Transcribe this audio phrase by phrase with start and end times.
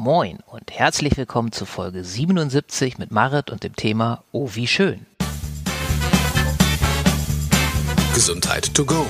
[0.00, 5.06] Moin und herzlich willkommen zu Folge 77 mit Marit und dem Thema Oh, wie schön.
[8.14, 9.04] Gesundheit to go.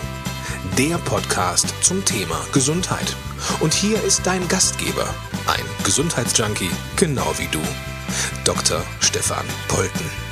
[0.79, 3.15] Der Podcast zum Thema Gesundheit.
[3.61, 5.15] Und hier ist dein Gastgeber,
[5.47, 7.61] ein Gesundheitsjunkie, genau wie du,
[8.47, 8.83] Dr.
[9.01, 10.28] Stefan Polten.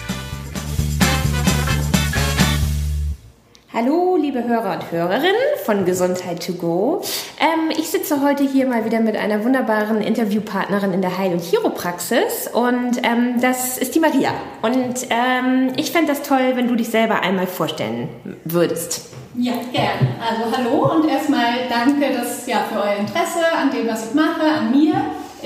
[4.37, 5.35] Liebe Hörer und Hörerinnen
[5.65, 7.03] von Gesundheit to go.
[7.41, 11.43] Ähm, ich sitze heute hier mal wieder mit einer wunderbaren Interviewpartnerin in der Heil- und
[11.43, 14.33] Chiropraxis und ähm, das ist die Maria.
[14.61, 18.09] Und ähm, ich fände das toll, wenn du dich selber einmal vorstellen
[18.45, 19.07] würdest.
[19.37, 20.17] Ja, gerne.
[20.21, 24.43] Also hallo und erstmal danke dass, ja, für euer Interesse an dem, was ich mache,
[24.43, 24.95] an mir.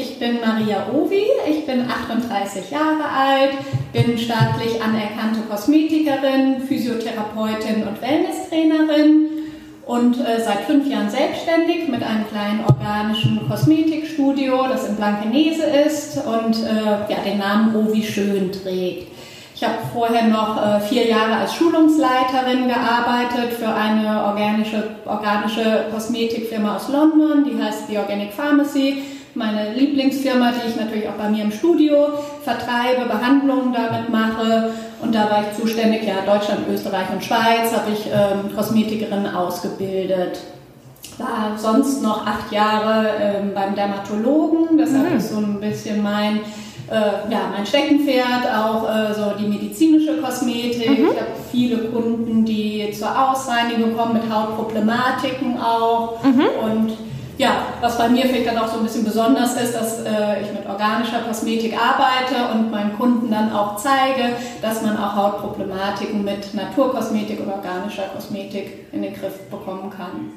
[0.00, 3.50] Ich bin Maria Ovi, ich bin 38 Jahre alt,
[3.92, 9.28] bin staatlich anerkannte Kosmetikerin, Physiotherapeutin und Wellnesstrainerin
[9.84, 16.16] und äh, seit fünf Jahren selbstständig mit einem kleinen organischen Kosmetikstudio, das in Blankenese ist
[16.16, 19.08] und äh, ja, den Namen Ovi Schön trägt.
[19.54, 26.76] Ich habe vorher noch äh, vier Jahre als Schulungsleiterin gearbeitet für eine organische, organische Kosmetikfirma
[26.76, 29.02] aus London, die heißt The Organic Pharmacy
[29.34, 32.08] meine Lieblingsfirma, die ich natürlich auch bei mir im Studio
[32.42, 34.72] vertreibe, Behandlungen damit mache.
[35.00, 40.40] Und da war ich zuständig, ja, Deutschland, Österreich und Schweiz habe ich ähm, Kosmetikerin ausgebildet.
[41.18, 45.16] War sonst noch acht Jahre ähm, beim Dermatologen, deshalb mhm.
[45.16, 46.40] ist so ein bisschen mein
[46.90, 50.98] äh, ja, mein Steckenpferd, auch äh, so die medizinische Kosmetik.
[50.98, 51.10] Mhm.
[51.12, 56.22] Ich habe viele Kunden, die zur Ausreinigung kommen mit Hautproblematiken auch.
[56.24, 56.46] Mhm.
[56.64, 56.92] Und
[57.40, 60.52] ja, was bei mir vielleicht dann auch so ein bisschen besonders ist, dass äh, ich
[60.52, 66.52] mit organischer Kosmetik arbeite und meinen Kunden dann auch zeige, dass man auch Hautproblematiken mit
[66.52, 70.32] Naturkosmetik oder organischer Kosmetik in den Griff bekommen kann.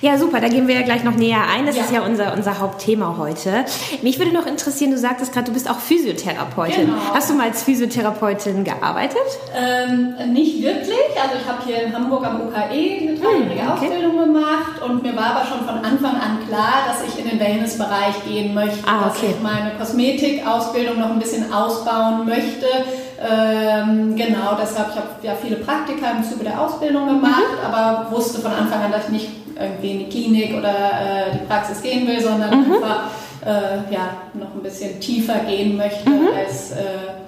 [0.00, 1.66] Ja, super, da gehen wir ja gleich noch näher ein.
[1.66, 1.82] Das ja.
[1.82, 3.64] ist ja unser, unser Hauptthema heute.
[4.02, 6.86] Mich würde noch interessieren, du sagtest gerade, du bist auch Physiotherapeutin.
[6.86, 6.98] Genau.
[7.14, 9.18] Hast du mal als Physiotherapeutin gearbeitet?
[9.56, 10.98] Ähm, nicht wirklich.
[11.20, 13.86] Also ich habe hier in Hamburg am UKE eine dreijährige hm, okay.
[13.86, 17.40] Ausbildung gemacht und mir war aber schon von Anfang an klar, dass ich in den
[17.40, 19.26] Wellnessbereich gehen möchte, ah, okay.
[19.28, 22.66] dass ich meine Kosmetikausbildung noch ein bisschen ausbauen möchte.
[23.22, 27.72] Ähm, genau, deshalb, ich habe ja viele Praktika im Zuge der Ausbildung gemacht, mhm.
[27.72, 29.28] aber wusste von Anfang an, dass ich nicht
[29.60, 32.74] irgendwie in die Klinik oder äh, die Praxis gehen will, sondern mhm.
[32.74, 33.04] einfach
[33.44, 36.28] äh, ja, noch ein bisschen tiefer gehen möchte mhm.
[36.36, 37.21] als äh,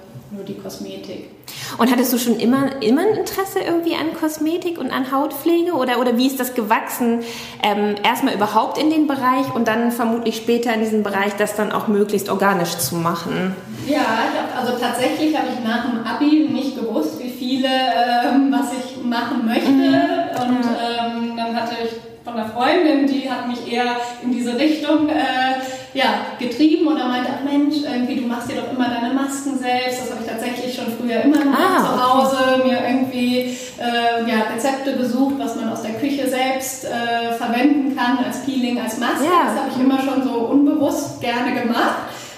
[0.45, 1.29] nur die Kosmetik.
[1.77, 5.73] Und hattest du schon immer, immer ein Interesse irgendwie an Kosmetik und an Hautpflege?
[5.73, 7.21] Oder, oder wie ist das gewachsen?
[7.63, 11.71] Ähm, erstmal überhaupt in den Bereich und dann vermutlich später in diesen Bereich, das dann
[11.71, 13.55] auch möglichst organisch zu machen?
[13.87, 18.71] Ja, hab, also tatsächlich habe ich nach dem Abi nicht gewusst, wie viele, ähm, was
[18.73, 19.69] ich machen möchte.
[19.69, 20.41] Mhm.
[20.41, 21.91] Und ähm, dann hatte ich
[22.23, 25.61] von einer Freundin, die hat mich eher in diese Richtung äh,
[25.95, 29.57] ja, getrieben und er meinte, ach Mensch, irgendwie, du machst dir doch immer deine Masken
[29.57, 30.01] selbst.
[30.01, 32.67] Das habe ich tatsächlich schon früher immer ah, zu Hause, okay.
[32.67, 38.19] mir irgendwie äh, ja, Rezepte gesucht, was man aus der Küche selbst äh, verwenden kann
[38.25, 39.23] als Peeling, als Maske.
[39.23, 39.45] Ja.
[39.45, 41.95] Das habe ich immer schon so unbewusst gerne gemacht.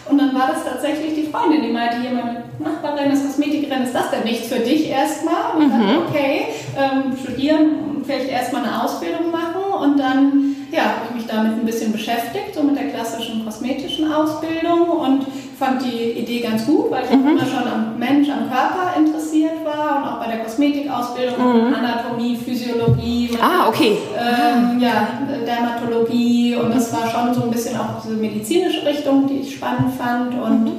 [0.08, 3.94] Und dann war das tatsächlich die Freundin, die meinte, hier meine Nachbarin ist Kosmetikerin, ist
[3.94, 5.58] das denn nichts für dich erstmal?
[5.58, 5.72] Und mhm.
[5.72, 6.46] dann, okay,
[6.78, 11.92] ähm, studieren, vielleicht erstmal eine Ausbildung machen und dann ja, ich mich damit ein bisschen
[11.92, 15.26] beschäftigt, so mit der klassischen kosmetischen Ausbildung und
[15.58, 17.30] fand die Idee ganz gut, weil ich mhm.
[17.30, 21.74] immer schon am Mensch, am Körper interessiert war und auch bei der Kosmetikausbildung, mhm.
[21.74, 23.98] Anatomie, Physiologie, ah, okay.
[24.16, 25.08] Ähm, ja,
[25.46, 29.94] Dermatologie und das war schon so ein bisschen auch diese medizinische Richtung, die ich spannend
[29.96, 30.74] fand und mhm.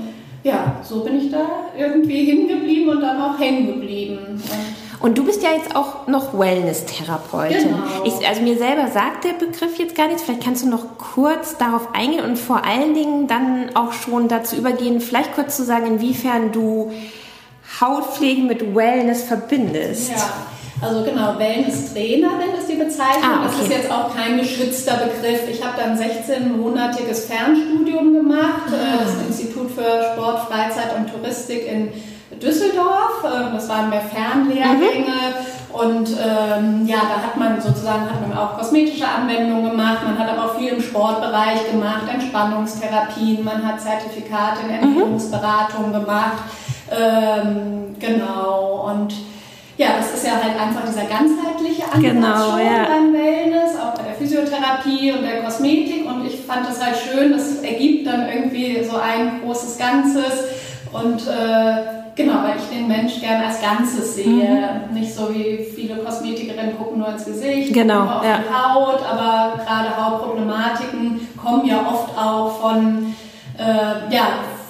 [0.45, 1.45] ja, so bin ich da
[1.77, 4.19] irgendwie hingeblieben und dann auch hängen geblieben.
[4.29, 4.41] Und
[5.01, 7.69] und du bist ja jetzt auch noch Wellness-Therapeutin.
[7.69, 8.29] Genau.
[8.29, 10.23] also mir selber sagt der Begriff jetzt gar nichts.
[10.23, 14.57] Vielleicht kannst du noch kurz darauf eingehen und vor allen Dingen dann auch schon dazu
[14.57, 16.93] übergehen, vielleicht kurz zu sagen, inwiefern du
[17.81, 20.11] Hautpflege mit Wellness verbindest.
[20.11, 20.33] Ja.
[20.81, 23.25] Also genau, Wellness-Trainerin ist die Bezeichnung.
[23.25, 23.55] Ah, okay.
[23.59, 25.49] Das ist jetzt auch kein geschützter Begriff.
[25.51, 29.05] Ich habe dann 16-monatiges Fernstudium gemacht, ah.
[29.05, 31.93] das Institut für Sport, Freizeit und Touristik in
[32.41, 33.25] Düsseldorf.
[33.25, 35.07] Ähm, das waren mehr Fernlehrgänge.
[35.07, 35.59] Mhm.
[35.73, 40.29] Und ähm, ja, da hat man sozusagen hat man auch kosmetische Anwendungen gemacht, man hat
[40.29, 44.97] aber auch viel im Sportbereich gemacht, Entspannungstherapien, man hat Zertifikate in mhm.
[44.97, 45.93] Ernährungsberatung mhm.
[45.93, 46.39] gemacht.
[46.91, 48.91] Ähm, genau.
[48.91, 49.15] Und
[49.77, 52.85] ja, das ist ja halt einfach dieser ganzheitliche Ansatz genau, schon ja.
[52.89, 56.07] beim Wellness, auch bei der Physiotherapie und der Kosmetik.
[56.07, 60.45] Und ich fand das halt schön, das ergibt dann irgendwie so ein großes Ganzes.
[60.93, 64.81] Und äh, Genau, weil ich den Mensch gerne als Ganzes sehe.
[64.89, 64.93] Mhm.
[64.93, 68.39] Nicht so wie viele Kosmetikerinnen gucken nur ins Gesicht, genau, nur auf ja.
[68.39, 73.15] die Haut, aber gerade Hautproblematiken kommen ja oft auch von
[73.57, 74.25] äh, ja,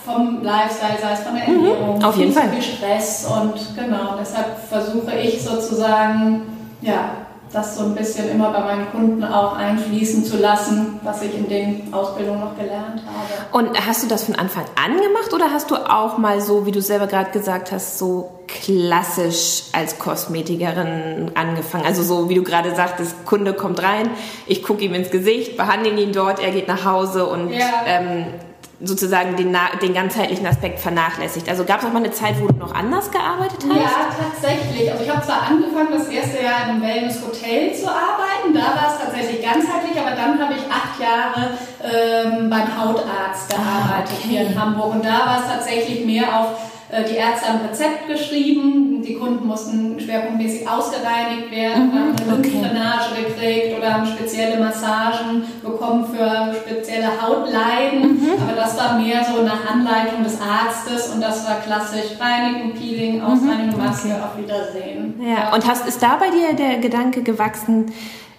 [0.05, 2.50] vom Lifestyle, sei es von der Ernährung, mhm, auf jeden Fall.
[2.50, 6.43] viel Stress und genau, deshalb versuche ich sozusagen,
[6.83, 7.12] ja,
[7.53, 11.49] das so ein bisschen immer bei meinen Kunden auch einfließen zu lassen, was ich in
[11.49, 13.59] den Ausbildungen noch gelernt habe.
[13.59, 16.73] Und hast du das von Anfang an gemacht oder hast du auch mal so, wie
[16.73, 21.85] du selber gerade gesagt hast, so klassisch als Kosmetikerin angefangen?
[21.87, 24.11] Also so, wie du gerade sagtest, Kunde kommt rein,
[24.47, 27.65] ich gucke ihm ins Gesicht, behandle ihn dort, er geht nach Hause und Ja.
[27.87, 28.27] ähm,
[28.80, 31.48] sozusagen den, den ganzheitlichen Aspekt vernachlässigt.
[31.48, 33.76] Also gab es auch mal eine Zeit, wo du noch anders gearbeitet hast?
[33.76, 33.90] Ja,
[34.30, 34.90] tatsächlich.
[34.90, 38.92] Also ich habe zwar angefangen, das erste Jahr in einem Wellness-Hotel zu arbeiten, da war
[38.94, 44.28] es tatsächlich ganzheitlich, aber dann habe ich acht Jahre ähm, beim Hautarzt gearbeitet Ah, okay.
[44.28, 46.46] hier in Hamburg und da war es tatsächlich mehr auf
[46.90, 52.38] die Ärzte haben ein Rezept geschrieben, die Kunden mussten schwerpunktmäßig ausgereinigt werden, haben eine Mhm,
[52.40, 52.49] okay.
[52.50, 58.14] Lymphdrainage gekriegt oder haben spezielle Massagen bekommen für spezielle Hautleiden.
[58.14, 58.31] Mhm.
[58.43, 63.20] Aber das war mehr so nach Anleitung des Arztes und das war klassisch Reinigen, Peeling,
[63.23, 65.20] Ausreinigung, Maske, auf Wiedersehen.
[65.23, 67.93] Ja, und hast, ist da bei dir der Gedanke gewachsen,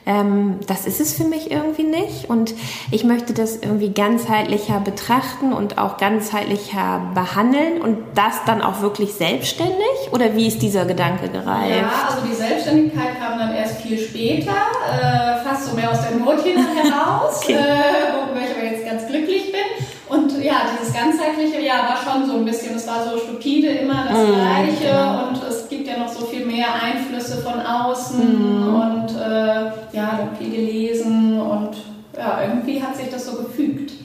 [0.06, 2.54] ähm, das ist es für mich irgendwie nicht und
[2.92, 9.13] ich möchte das irgendwie ganzheitlicher betrachten und auch ganzheitlicher behandeln und das dann auch wirklich
[9.13, 9.75] selbstständig?
[10.12, 11.75] Oder wie ist dieser Gedanke gereift?
[11.75, 16.18] Ja, also die Selbstständigkeit kam dann erst viel später, äh, fast so mehr aus der
[16.18, 17.54] Not heraus, Okay.
[17.54, 19.86] äh, worüber ich aber jetzt ganz glücklich bin.
[20.07, 24.06] Und ja, dieses ganzheitliche ja, war schon so ein bisschen, es war so stupide, immer
[24.10, 28.38] das Gleiche und es gibt ja noch so viel mehr Einflüsse von außen und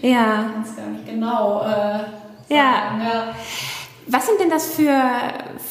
[0.04, 0.44] Ja.
[0.46, 2.72] Ich kann es gar nicht genau äh, Ja.
[2.72, 3.00] sagen.
[3.02, 3.34] Ja.
[4.06, 5.00] Was sind denn das für,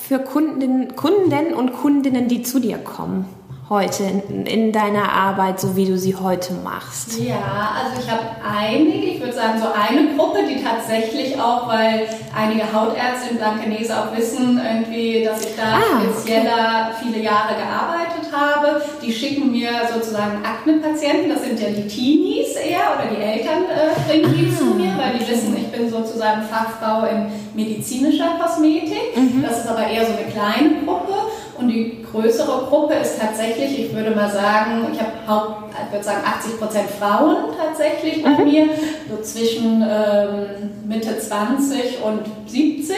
[0.08, 3.30] für Kunden, Kunden und Kundinnen, die zu dir kommen
[3.74, 7.20] heute in, in deiner Arbeit, so wie du sie heute machst?
[7.20, 12.08] Ja, also ich habe einige, ich würde sagen so eine Gruppe, die tatsächlich auch, weil
[12.38, 16.12] einige Hautärzte in Blankenese auch wissen, irgendwie, dass ich da Ah, okay.
[16.14, 22.56] spezieller viele Jahre gearbeitet habe, die schicken mir sozusagen Akne-Patienten, das sind ja die Teenies
[22.56, 25.90] eher oder die Eltern äh, bringen die Ah, zu mir, weil die wissen, ich bin
[25.90, 29.16] sozusagen Fachfrau in medizinischer Kosmetik.
[29.16, 29.44] Mhm.
[29.48, 31.14] Das ist aber eher so eine kleine Gruppe.
[31.64, 36.04] Und die größere Gruppe ist tatsächlich, ich würde mal sagen, ich habe Haupt, ich würde
[36.04, 38.68] sagen 80 Prozent Frauen tatsächlich bei mir,
[39.10, 42.96] so zwischen ähm, Mitte 20 und 70.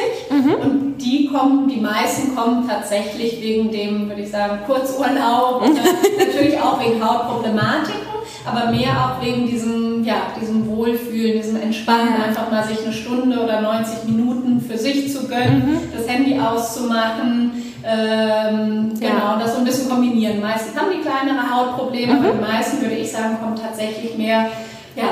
[0.63, 5.75] Und die kommen, die meisten kommen tatsächlich wegen dem, würde ich sagen, Kurzurlaub, und
[6.17, 8.01] natürlich auch wegen Hautproblematiken,
[8.45, 13.39] aber mehr auch wegen diesem, ja, diesem Wohlfühlen, diesem Entspannen, einfach mal sich eine Stunde
[13.39, 17.64] oder 90 Minuten für sich zu gönnen, das Handy auszumachen.
[17.87, 19.09] Ähm, Ja.
[19.09, 20.41] Genau, das so ein bisschen kombinieren.
[20.41, 22.25] Meistens haben die kleinere Hautprobleme, Mhm.
[22.25, 24.47] aber die meisten, würde ich sagen, kommen tatsächlich mehr
[24.95, 25.03] ja,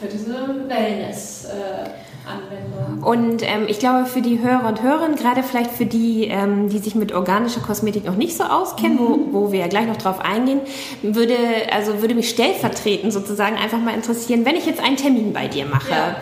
[0.00, 0.34] für diese
[0.66, 3.02] Wellness-Anwendung.
[3.02, 6.78] Und ähm, ich glaube, für die Hörer und Hörerinnen, gerade vielleicht für die, ähm, die
[6.78, 9.32] sich mit organischer Kosmetik noch nicht so auskennen, Mhm.
[9.32, 10.60] wo, wo wir ja gleich noch drauf eingehen,
[11.02, 11.36] würde,
[11.72, 15.66] also würde mich stellvertretend sozusagen einfach mal interessieren, wenn ich jetzt einen Termin bei dir
[15.66, 15.90] mache.
[15.90, 16.16] Ja.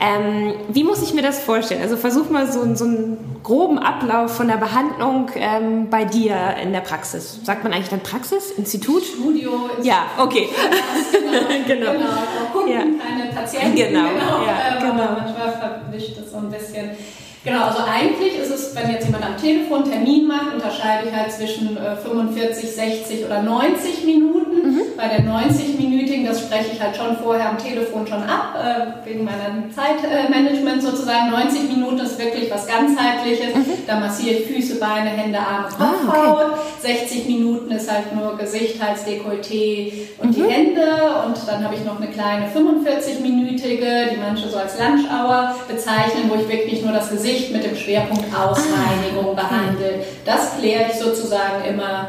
[0.00, 1.82] Ähm, wie muss ich mir das vorstellen?
[1.82, 6.72] Also versuch mal so, so einen groben Ablauf von der Behandlung ähm, bei dir in
[6.72, 7.40] der Praxis.
[7.42, 8.52] Sagt man eigentlich dann Praxis?
[8.52, 9.02] Institut?
[9.02, 10.48] Studio ist Ja, okay.
[11.66, 11.92] genau.
[11.92, 12.04] genau.
[12.04, 12.80] auch Kunden, Ja.
[12.80, 13.76] keine Patienten.
[13.76, 15.02] Genau, ja, ähm, genau.
[15.02, 16.90] aber Manchmal verwischt es so ein bisschen.
[17.44, 21.14] Genau, also eigentlich ist es, wenn jetzt jemand am Telefon einen Termin macht, unterscheide ich
[21.14, 24.67] halt zwischen äh, 45, 60 oder 90 Minuten.
[24.68, 24.80] Mhm.
[24.96, 29.24] Bei der 90-minütigen, das spreche ich halt schon vorher am Telefon schon ab, äh, wegen
[29.24, 31.30] meiner Zeitmanagement sozusagen.
[31.30, 33.54] 90 Minuten ist wirklich was ganzheitliches.
[33.86, 36.10] Da massiere ich Füße, Beine, Hände, Arme, Kopf, Mhm.
[36.10, 36.44] Ah, okay.
[36.52, 36.58] Haut.
[36.80, 40.82] 60 Minuten ist halt nur Gesicht, Hals, Dekolleté und die Hände.
[41.26, 46.28] Und dann habe ich noch eine kleine 45-minütige, die manche so als Lunch Hour bezeichnen,
[46.28, 50.04] wo ich wirklich nur das Gesicht mit dem Schwerpunkt Ausreinigung behandle.
[50.24, 52.08] Das kläre ich sozusagen immer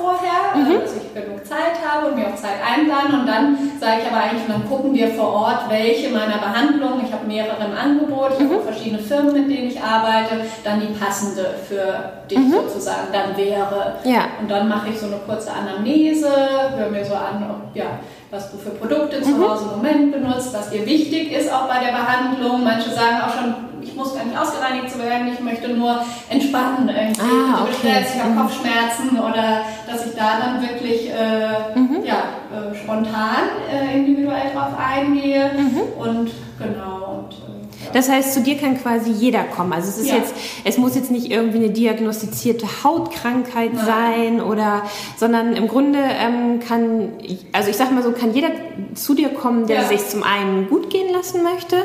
[0.00, 3.20] vorher, äh, dass ich genug Zeit habe und mir auch Zeit einplane.
[3.20, 7.12] Und dann sage ich aber eigentlich, dann gucken wir vor Ort, welche meiner Behandlungen, ich
[7.12, 10.92] habe mehrere im Angebot, ich habe auch verschiedene Firmen, mit denen ich arbeite, dann die
[10.98, 13.96] passende für dich sozusagen dann wäre.
[14.04, 14.28] Ja.
[14.40, 16.30] Und dann mache ich so eine kurze Anamnese,
[16.76, 20.54] höre mir so an, ob, ja, was du für Produkte zu Hause im Moment benutzt,
[20.54, 22.62] was dir wichtig ist auch bei der Behandlung.
[22.62, 23.69] Manche sagen auch schon,
[24.00, 26.88] muss gar nicht ausgereinigt zu werden, ich möchte nur entspannen.
[26.88, 27.20] Irgendwie.
[27.20, 27.82] Ah, Ich okay.
[27.82, 33.44] bin gestresst, ich habe Kopfschmerzen oder dass ich da dann wirklich äh, ja, äh, spontan
[33.72, 35.50] äh, individuell drauf eingehe.
[35.98, 37.24] Und genau.
[37.26, 39.72] Und, äh, Das heißt, zu dir kann quasi jeder kommen.
[39.72, 40.16] Also es ist Ja.
[40.16, 43.84] jetzt, es muss jetzt nicht irgendwie eine diagnostizierte Hautkrankheit Nein.
[43.86, 44.82] sein oder,
[45.16, 47.10] sondern im Grunde ähm, kann,
[47.52, 48.48] also ich sag mal so, kann jeder
[48.94, 49.88] zu dir kommen, der Ja.
[49.88, 51.76] sich zum einen gut gehen lassen möchte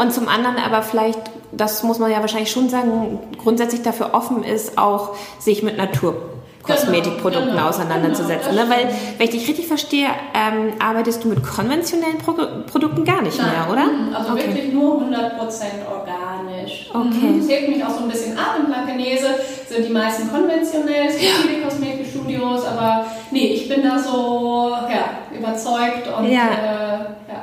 [0.00, 1.20] und zum anderen aber vielleicht,
[1.56, 7.50] das muss man ja wahrscheinlich schon sagen, grundsätzlich dafür offen ist, auch sich mit Naturkosmetikprodukten
[7.50, 8.50] Genau, genau, auseinanderzusetzen.
[8.52, 8.70] genau, ne?
[8.70, 12.32] Weil, wenn ich dich richtig verstehe, ähm, arbeitest du mit konventionellen Pro
[12.70, 13.84] Produkten gar nicht mehr, oder?
[13.86, 14.48] Mhm, Also okay.
[14.48, 16.90] wirklich nur 100% organisch.
[16.90, 17.26] Okay.
[17.26, 17.40] Mhm.
[17.40, 18.56] Das hebt mich auch so ein bisschen ab.
[18.58, 19.26] In Blankenese
[19.68, 25.36] sind die meisten konventionell, es gibt viele Kosmetikstudios, aber nee, ich bin da so ja,
[25.36, 26.40] überzeugt und Ja.
[26.42, 27.42] Äh, ja.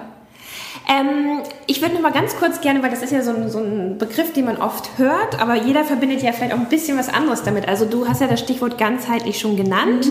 [0.89, 3.59] Ähm, ich würde noch mal ganz kurz gerne, weil das ist ja so ein, so
[3.59, 7.09] ein Begriff, den man oft hört, aber jeder verbindet ja vielleicht auch ein bisschen was
[7.09, 7.67] anderes damit.
[7.67, 10.07] Also du hast ja das Stichwort ganzheitlich schon genannt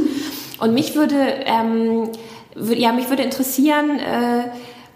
[0.59, 2.09] und mich würde, ähm,
[2.55, 4.45] ja, mich würde interessieren, äh,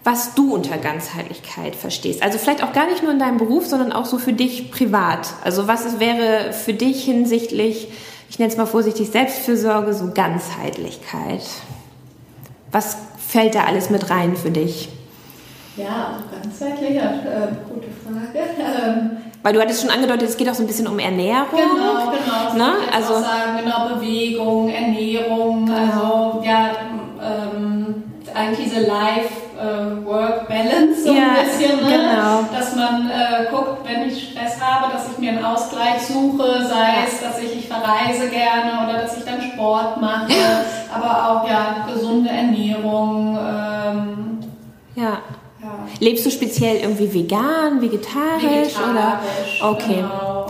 [0.03, 2.21] was du unter Ganzheitlichkeit verstehst.
[2.21, 5.33] Also vielleicht auch gar nicht nur in deinem Beruf, sondern auch so für dich privat.
[5.43, 7.87] Also was es wäre für dich hinsichtlich,
[8.29, 11.41] ich nenne es mal vorsichtig, Selbstfürsorge, so Ganzheitlichkeit.
[12.71, 14.89] Was fällt da alles mit rein für dich?
[15.77, 18.39] Ja, also ganzheitlich, äh, gute Frage.
[18.59, 21.47] Ähm, Weil du hattest schon angedeutet, es geht auch so ein bisschen um Ernährung.
[21.51, 22.53] Genau, genau.
[22.57, 22.71] Ne?
[22.93, 26.69] Also- sagen, genau, Bewegung, Ernährung, also ja,
[27.21, 28.03] ähm,
[28.33, 31.89] eigentlich diese Life-Work-Balance so Ja, ein bisschen, ne?
[31.89, 32.43] genau.
[32.57, 37.03] dass man äh, guckt, wenn ich Stress habe, dass ich mir einen Ausgleich suche, sei
[37.07, 40.33] es, dass ich, ich verreise gerne oder dass ich dann Sport mache,
[40.93, 43.37] aber auch ja, gesunde Ernährung.
[43.37, 44.39] Ähm,
[44.95, 45.17] Ja.
[45.99, 49.21] Lebst du speziell irgendwie vegan, vegetarisch, oder?
[49.61, 49.95] Okay.
[50.01, 50.47] Genau.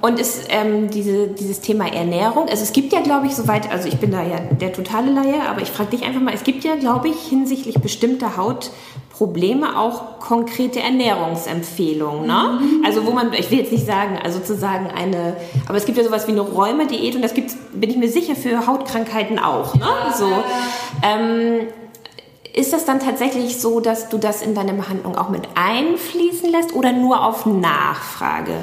[0.00, 3.86] Und ist ähm, diese, dieses Thema Ernährung, also es gibt ja, glaube ich, soweit, also
[3.86, 6.64] ich bin da ja der totale Laie, aber ich frage dich einfach mal, es gibt
[6.64, 12.60] ja, glaube ich, hinsichtlich bestimmter Hautprobleme auch konkrete Ernährungsempfehlungen, ne?
[12.84, 15.36] Also wo man, ich will jetzt nicht sagen, also sozusagen eine,
[15.68, 18.34] aber es gibt ja sowas wie eine Räume-Diät und das gibt bin ich mir sicher,
[18.34, 19.86] für Hautkrankheiten auch, ne?
[20.16, 20.28] So.
[21.02, 21.68] Ähm,
[22.52, 26.74] ist das dann tatsächlich so, dass du das in deine Behandlung auch mit einfließen lässt
[26.74, 28.54] oder nur auf Nachfrage?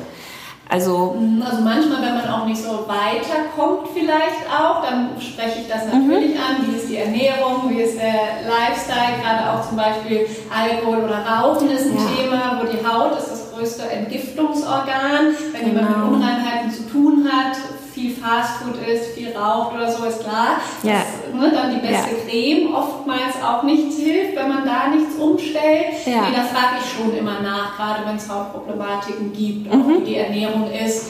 [0.70, 1.16] Also,
[1.46, 6.36] Also manchmal, wenn man auch nicht so weiterkommt vielleicht auch, dann spreche ich das natürlich
[6.38, 6.68] an.
[6.68, 11.70] Wie ist die Ernährung, wie ist der Lifestyle, gerade auch zum Beispiel Alkohol oder Rauchen
[11.72, 12.04] ist ein Ja.
[12.22, 15.34] Thema, wo die Haut ist das größte Entgiftungsorgan.
[15.54, 16.06] Wenn jemand Genau.
[16.08, 17.56] mit Unreinheiten zu tun hat,
[17.98, 21.02] viel Fastfood isst, viel raucht oder so, ist klar, Ja.
[21.02, 22.22] dass ne, dann die beste Ja.
[22.30, 25.98] Creme oftmals auch nichts hilft, wenn man da nichts umstellt.
[26.06, 26.22] Ja.
[26.22, 29.82] Nee, da frage ich schon immer nach, gerade wenn es Hautproblematiken gibt, Mhm.
[29.82, 31.08] auch wie die Ernährung ist.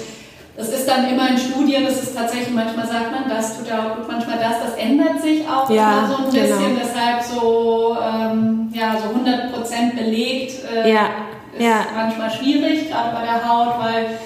[0.56, 3.77] Das ist dann immer in Studien, das ist tatsächlich, manchmal sagt man, das tut ja
[3.77, 6.41] auch gut, manchmal das, das ändert sich auch Ja, so ein genau.
[6.41, 11.01] bisschen, deshalb so, ähm, ja, so 100% belegt äh, Ja,
[11.56, 11.86] ist ja.
[11.96, 14.17] manchmal schwierig, gerade bei der Haut, weil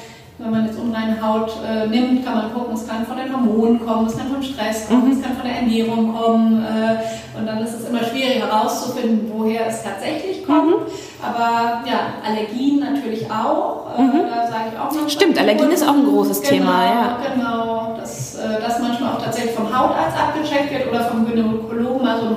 [0.44, 3.86] wenn man jetzt unreine Haut äh, nimmt, kann man gucken, es kann von den Hormonen
[3.86, 5.12] kommen, es kann vom Stress kommen, Mhm.
[5.14, 9.68] es kann von der Ernährung kommen äh, und dann ist es immer schwierig herauszufinden, woher
[9.68, 10.68] es tatsächlich kommt.
[10.68, 10.76] Mhm.
[11.24, 13.92] Aber ja, Allergien natürlich auch.
[13.98, 15.04] Äh, Da sage ich auch manchmal.
[15.04, 15.10] Mhm.
[15.10, 17.18] Stimmt, Allergien ist auch ein großes genau, Thema, ja.
[17.36, 22.18] Genau, dass äh, das manchmal auch tatsächlich vom Hautarzt abgecheckt wird oder vom Gynäkologen mal
[22.20, 22.32] so ein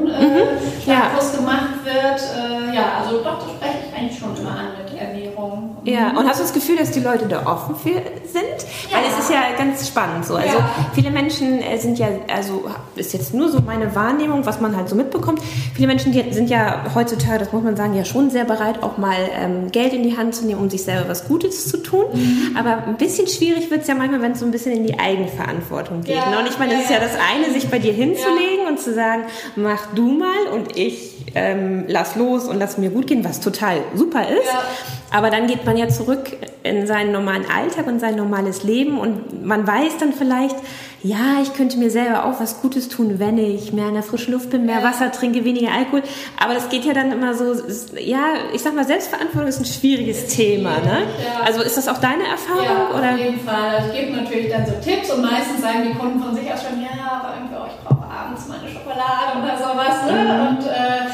[0.00, 0.06] Mhm.
[0.06, 1.10] äh, Ja.
[1.12, 2.20] Status gemacht wird.
[2.20, 4.66] Äh, ja, also doch, das spreche ich eigentlich schon immer an.
[5.84, 8.44] Ja, und hast du das Gefühl, dass die Leute da offen für sind?
[8.92, 10.36] Weil es ist ja ganz spannend so.
[10.36, 10.70] Also Ja.
[10.94, 12.64] viele Menschen äh, sind ja, also
[12.96, 15.40] ist jetzt nur so meine Wahrnehmung, was man halt so mitbekommt.
[15.74, 19.16] Viele Menschen sind ja heutzutage, das muss man sagen, ja schon sehr bereit, auch mal
[19.40, 22.06] ähm, Geld in die Hand zu nehmen, um sich selber was Gutes zu tun.
[22.58, 24.98] Aber ein bisschen schwierig wird es ja manchmal, wenn es so ein bisschen in die
[24.98, 26.16] Eigenverantwortung geht.
[26.16, 26.38] Ja, ne?
[26.40, 27.02] Und ich meine, ja, es ist ja ja.
[27.04, 29.22] das eine, sich bei dir hinzulegen und zu sagen,
[29.56, 33.78] mach du mal und ich ähm, lass los und lass mir gut gehen, was total
[33.94, 34.50] super ist.
[35.12, 39.44] Aber dann geht man ja zurück in seinen normalen Alltag und sein normales Leben und
[39.44, 40.54] man weiß dann vielleicht,
[41.02, 44.34] ja, ich könnte mir selber auch was Gutes tun, wenn ich mehr in der frischen
[44.34, 46.02] Luft bin, mehr Wasser trinke, weniger Alkohol.
[46.38, 48.20] Aber das geht ja dann immer so, ist- ja,
[48.52, 50.78] ich sag mal, Selbstverantwortung ist ein schwieriges Thema.
[50.80, 50.98] Ne?
[51.24, 51.42] Ja.
[51.46, 52.64] Also ist das auch deine Erfahrung?
[52.64, 53.14] Ja, oder?
[53.14, 53.76] auf jeden Fall.
[53.78, 56.62] Also ich gebe natürlich dann so Tipps und meistens sagen die Kunden von sich aus
[56.62, 56.88] schon, ja,
[57.20, 60.04] aber irgendwie, oh, ich brauche abends meine Schokolade oder sowas.
[60.06, 60.22] Ne?
[60.22, 60.48] Mhm.
[60.58, 61.08] Und äh,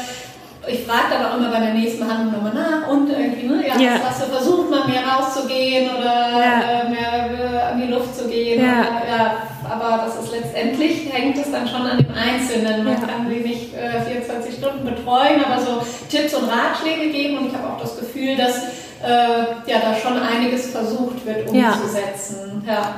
[0.67, 3.79] ich frage dann auch immer bei der nächsten Behandlung nochmal nach und irgendwie, ne, ja,
[3.79, 3.91] Ja.
[4.03, 6.61] hast du versucht, mal mehr rauszugehen oder Ja.
[6.85, 8.63] äh, mehr äh, an die Luft zu gehen.
[8.63, 8.71] Ja.
[8.81, 9.37] Oder, ja,
[9.69, 12.83] aber das ist letztendlich, hängt es dann schon an dem Einzelnen.
[12.83, 17.47] Man kann sie nicht äh, 24 Stunden betreuen, aber so Tipps und Ratschläge geben und
[17.47, 18.55] ich habe auch das Gefühl, dass
[19.03, 22.63] äh, ja, da schon einiges versucht wird umzusetzen.
[22.67, 22.95] Ja.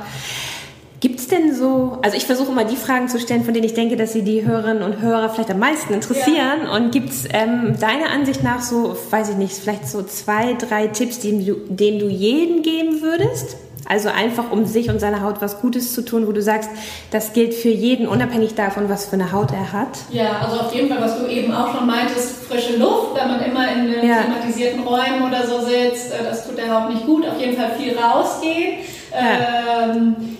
[1.00, 3.72] Gibt es denn so, also ich versuche immer die Fragen zu stellen, von denen ich
[3.72, 6.64] denke, dass sie die Hörerinnen und Hörer vielleicht am meisten interessieren.
[6.64, 6.76] Ja.
[6.76, 10.88] Und gibt es ähm, deiner Ansicht nach so, weiß ich nicht, vielleicht so zwei, drei
[10.88, 13.56] Tipps, die du, denen du jedem geben würdest?
[13.88, 16.68] Also einfach, um sich und seiner Haut was Gutes zu tun, wo du sagst,
[17.10, 19.98] das gilt für jeden, unabhängig davon, was für eine Haut er hat.
[20.12, 23.40] Ja, also auf jeden Fall, was du eben auch schon meintest, frische Luft, wenn man
[23.42, 24.22] immer in den ja.
[24.22, 27.26] klimatisierten Räumen oder so sitzt, äh, das tut der Haut nicht gut.
[27.26, 28.80] Auf jeden Fall viel rausgehen.
[29.12, 29.90] Ja.
[29.90, 30.36] Ähm,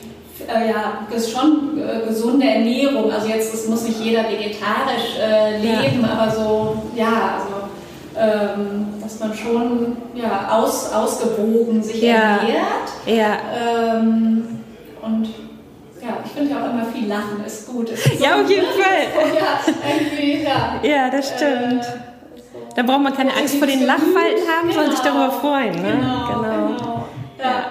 [0.49, 3.13] äh, ja, das ist schon äh, gesunde Ernährung.
[3.13, 6.09] Also jetzt, es muss nicht jeder vegetarisch äh, leben, ja.
[6.13, 7.71] aber so, ja, also
[8.17, 12.39] ähm, dass man schon ja, aus, ausgewogen sich ja.
[12.39, 12.91] ernährt.
[13.07, 13.39] Ja.
[13.97, 14.61] Ähm,
[15.03, 15.29] und
[16.03, 17.91] ja, ich finde ja auch immer viel Lachen ist gut.
[17.91, 19.07] Ist ja, auf jeden Fall.
[20.43, 21.07] ja, ja.
[21.07, 21.85] ja, das stimmt.
[21.85, 24.75] Äh, da braucht man keine Angst vor den Lachfalten haben, genau.
[24.75, 25.83] sondern sich darüber freuen.
[25.83, 25.99] Ne?
[26.01, 26.67] Genau, genau.
[26.77, 27.09] genau.
[27.39, 27.65] Ja.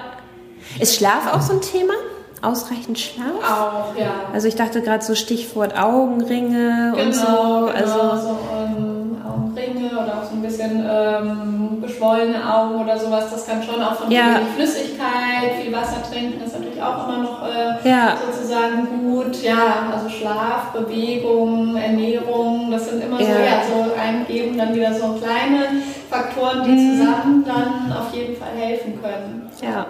[0.79, 1.93] Ist Schlaf auch so ein Thema?
[2.41, 3.25] Ausreichend Schlaf?
[3.43, 4.11] Auch, ja.
[4.33, 7.25] Also ich dachte gerade so Stichwort Augenringe genau, und so.
[7.25, 13.29] Genau, also so ähm, Augenringe oder auch so ein bisschen ähm, geschwollene Augen oder sowas.
[13.31, 14.39] Das kann schon auch von ja.
[14.55, 18.17] Flüssigkeit, viel Wasser trinken ist natürlich auch immer noch äh, ja.
[18.31, 19.41] sozusagen gut.
[19.43, 23.27] Ja, also Schlaf, Bewegung, Ernährung, das sind immer ja.
[23.27, 26.97] so, ja, so ein, eben dann wieder so kleine Faktoren, die mhm.
[26.97, 29.49] zusammen dann auf jeden Fall helfen können.
[29.61, 29.85] Ja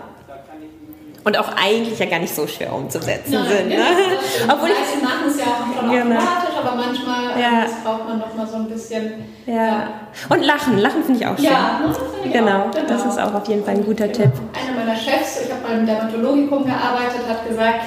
[1.30, 3.70] und auch eigentlich ja gar nicht so schwer umzusetzen Nein, sind.
[3.70, 4.52] Genau, ne?
[4.52, 6.16] Obwohl die machen es ja auch schon genau.
[6.16, 7.66] automatisch, aber manchmal ja.
[7.66, 9.14] ähm, braucht man noch mal so ein bisschen.
[9.46, 9.54] Ja.
[9.54, 9.90] ja.
[10.30, 11.46] Und Lachen, Lachen finde ich auch schön.
[11.46, 12.72] Ja, das ich genau, auch.
[12.72, 14.24] genau, das ist auch auf jeden Fall ein guter genau.
[14.24, 14.32] Tipp.
[14.58, 17.82] Einer meiner Chefs, ich habe beim Dermatologikum gearbeitet, hat gesagt,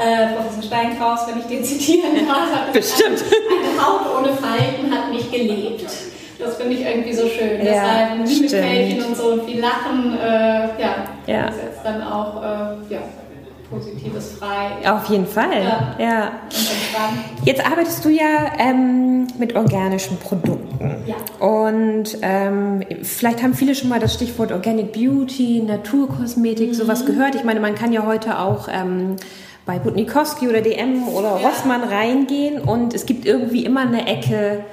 [0.00, 3.22] äh, Professor Steinkraus, wenn ich den zitieren darf, hat Bestimmt.
[3.28, 5.84] Eine Haut ohne Falten hat nicht gelebt.
[6.38, 7.64] Das finde ich irgendwie so schön.
[7.64, 10.94] Ja, Deshalb Mimikfältchen und so und viel Lachen, äh, ja,
[11.26, 11.52] ja.
[11.52, 13.00] setzt dann auch äh, ja,
[13.70, 14.88] Positives frei.
[14.88, 15.96] Auf jeden Fall, ja.
[15.98, 16.32] ja.
[17.44, 20.96] Jetzt arbeitest du ja ähm, mit organischen Produkten.
[21.06, 21.16] Ja.
[21.44, 26.74] Und ähm, vielleicht haben viele schon mal das Stichwort Organic Beauty, Naturkosmetik, mhm.
[26.74, 27.34] sowas gehört.
[27.34, 29.16] Ich meine, man kann ja heute auch ähm,
[29.64, 31.48] bei Butnikowski oder DM oder ja.
[31.48, 34.64] Rossmann reingehen und es gibt irgendwie immer eine Ecke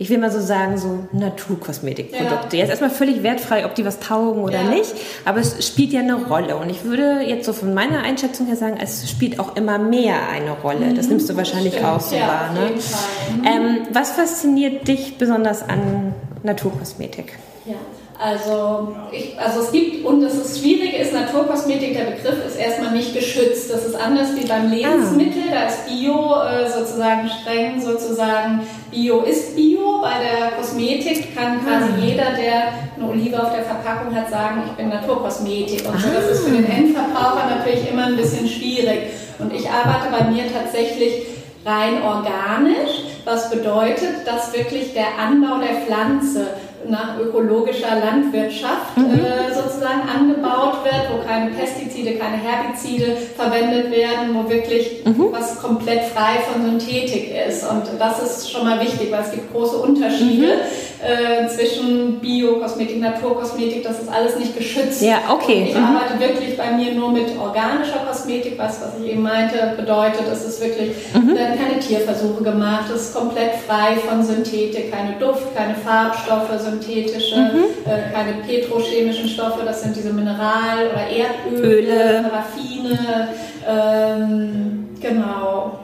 [0.00, 2.56] ich will mal so sagen, so Naturkosmetikprodukte.
[2.56, 2.62] Ja.
[2.62, 4.70] Jetzt erstmal völlig wertfrei, ob die was taugen oder ja.
[4.70, 6.56] nicht, aber es spielt ja eine Rolle.
[6.56, 10.28] Und ich würde jetzt so von meiner Einschätzung her sagen, es spielt auch immer mehr
[10.32, 10.94] eine Rolle.
[10.94, 11.14] Das mhm.
[11.14, 11.88] nimmst du wahrscheinlich Stimmt.
[11.88, 12.52] auch so ja, wahr.
[12.52, 12.70] Ne?
[12.70, 13.44] Mhm.
[13.44, 17.36] Ähm, was fasziniert dich besonders an Naturkosmetik?
[17.64, 17.74] Ja.
[18.20, 22.90] Also, ich, also es gibt, und das ist Schwierige ist, Naturkosmetik, der Begriff ist erstmal
[22.90, 23.70] nicht geschützt.
[23.72, 25.54] Das ist anders wie beim Lebensmittel, ah.
[25.54, 30.00] da ist Bio äh, sozusagen streng, sozusagen Bio ist Bio.
[30.00, 32.00] Bei der Kosmetik kann quasi ah.
[32.00, 35.86] jeder, der eine Olive auf der Verpackung hat, sagen, ich bin Naturkosmetik.
[35.86, 36.76] Und so, das ist für den ah.
[36.76, 39.10] Endverbraucher natürlich immer ein bisschen schwierig.
[39.38, 41.26] Und ich arbeite bei mir tatsächlich
[41.64, 46.48] rein organisch, was bedeutet, dass wirklich der Anbau der Pflanze
[46.86, 49.20] nach ökologischer Landwirtschaft mhm.
[49.20, 55.28] äh, sozusagen angebaut wird, wo keine Pestizide, keine Herbizide verwendet werden, wo wirklich mhm.
[55.32, 57.68] was komplett frei von Synthetik ist.
[57.68, 61.44] Und das ist schon mal wichtig, weil es gibt große Unterschiede mhm.
[61.44, 65.02] äh, zwischen Biokosmetik, Naturkosmetik, das ist alles nicht geschützt.
[65.02, 65.62] Ja, okay.
[65.62, 65.84] Und ich mhm.
[65.84, 70.44] arbeite wirklich bei mir nur mit organischer Kosmetik, was, was ich eben meinte, bedeutet, es
[70.44, 71.34] ist wirklich, mhm.
[71.34, 77.36] werden keine Tierversuche gemacht, es ist komplett frei von Synthetik, keine Duft, keine Farbstoffe, synthetische,
[77.36, 77.64] mhm.
[77.84, 82.24] äh, keine petrochemischen Stoffe, das sind diese Mineral- oder Erdöle, Öle.
[82.28, 83.28] Paraffine,
[83.66, 85.78] ähm, genau.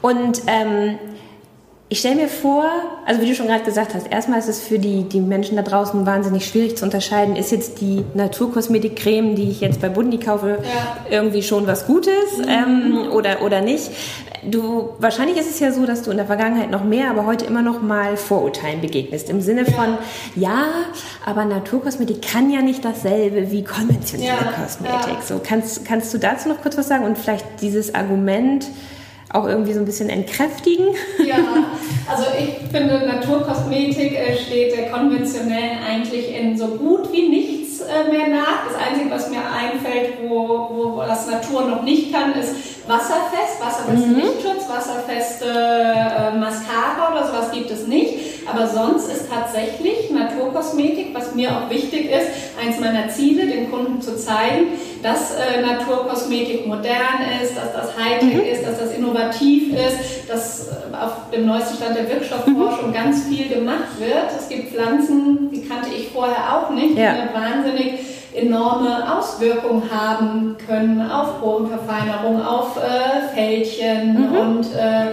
[0.00, 0.98] Und ähm,
[1.90, 2.66] ich stelle mir vor,
[3.06, 5.62] also wie du schon gerade gesagt hast, erstmal ist es für die, die Menschen da
[5.62, 10.58] draußen wahnsinnig schwierig zu unterscheiden, ist jetzt die Naturkosmetikcreme, die ich jetzt bei Bundi kaufe,
[10.62, 10.96] ja.
[11.10, 12.48] irgendwie schon was Gutes mhm.
[12.48, 13.90] ähm, oder, oder nicht.
[14.44, 17.44] Du, wahrscheinlich ist es ja so, dass du in der Vergangenheit noch mehr, aber heute
[17.44, 19.30] immer noch mal Vorurteilen begegnest.
[19.30, 19.98] Im Sinne von,
[20.36, 20.66] ja,
[21.24, 25.18] aber Naturkosmetik kann ja nicht dasselbe wie konventionelle ja, Kosmetik.
[25.20, 25.22] Ja.
[25.22, 28.66] So, kannst, kannst du dazu noch kurz was sagen und vielleicht dieses Argument,
[29.30, 30.86] auch irgendwie so ein bisschen entkräftigen?
[31.26, 31.36] Ja,
[32.08, 37.67] also ich finde, Naturkosmetik äh, steht der konventionellen eigentlich in so gut wie nichts
[38.10, 38.66] mehr nach.
[38.66, 42.54] Das Einzige, was mir einfällt, wo, wo das Natur noch nicht kann, ist
[42.88, 44.16] wasserfest, wasserfeste mhm.
[44.16, 48.27] Lichtschutz, wasserfeste äh, Mascara oder sowas gibt es nicht.
[48.50, 52.28] Aber sonst ist tatsächlich Naturkosmetik, was mir auch wichtig ist,
[52.62, 54.68] eins meiner Ziele, den Kunden zu zeigen,
[55.02, 58.52] dass äh, Naturkosmetik modern ist, dass das Hightech mhm.
[58.52, 62.94] ist, dass das innovativ ist, dass äh, auf dem neuesten Stand der Wirkstoffforschung mhm.
[62.94, 64.30] ganz viel gemacht wird.
[64.36, 67.14] Es gibt Pflanzen, die kannte ich vorher auch nicht, ja.
[67.14, 68.00] die wahnsinnig
[68.34, 74.36] enorme Auswirkungen haben können auf Bodenverfeinerung, auf äh, Fältchen mhm.
[74.36, 75.12] und äh,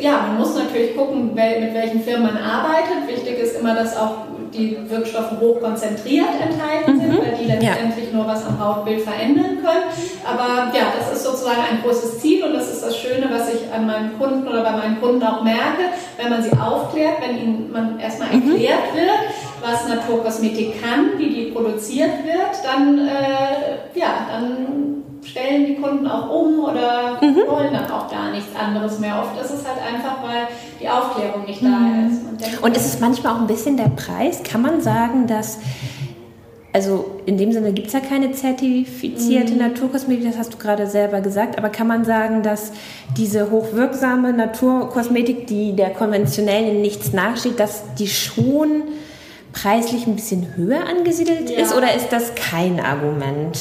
[0.00, 3.06] ja, man muss natürlich gucken, mit welchen Firmen man arbeitet.
[3.06, 7.18] Wichtig ist immer, dass auch die Wirkstoffe hochkonzentriert enthalten sind, mhm.
[7.18, 8.16] weil die letztendlich ja.
[8.16, 9.84] nur was am Hautbild verändern können.
[10.24, 13.72] Aber ja, das ist sozusagen ein großes Ziel und das ist das Schöne, was ich
[13.72, 15.84] an meinen Kunden oder bei meinen Kunden auch merke,
[16.16, 18.50] wenn man sie aufklärt, wenn ihnen man erstmal mhm.
[18.50, 18.98] erklärt mhm.
[18.98, 19.20] wird,
[19.62, 26.28] was Naturkosmetik kann, wie die produziert wird, dann, äh, ja, dann stellen die Kunden auch
[26.30, 27.36] um oder mhm.
[27.48, 29.18] wollen dann auch gar nichts anderes mehr.
[29.18, 30.48] Oft ist es halt einfach, weil
[30.80, 31.66] die Aufklärung nicht mhm.
[31.66, 32.44] da ist.
[32.52, 34.42] Denkt, Und ist es manchmal auch ein bisschen der Preis?
[34.42, 35.58] Kann man sagen, dass
[36.72, 39.58] also in dem Sinne gibt es ja keine zertifizierte mhm.
[39.58, 42.72] Naturkosmetik, das hast du gerade selber gesagt, aber kann man sagen, dass
[43.16, 48.84] diese hochwirksame Naturkosmetik, die der konventionellen nichts nachsteht, dass die schon
[49.52, 51.58] preislich ein bisschen höher angesiedelt ja.
[51.58, 53.58] ist oder ist das kein Argument?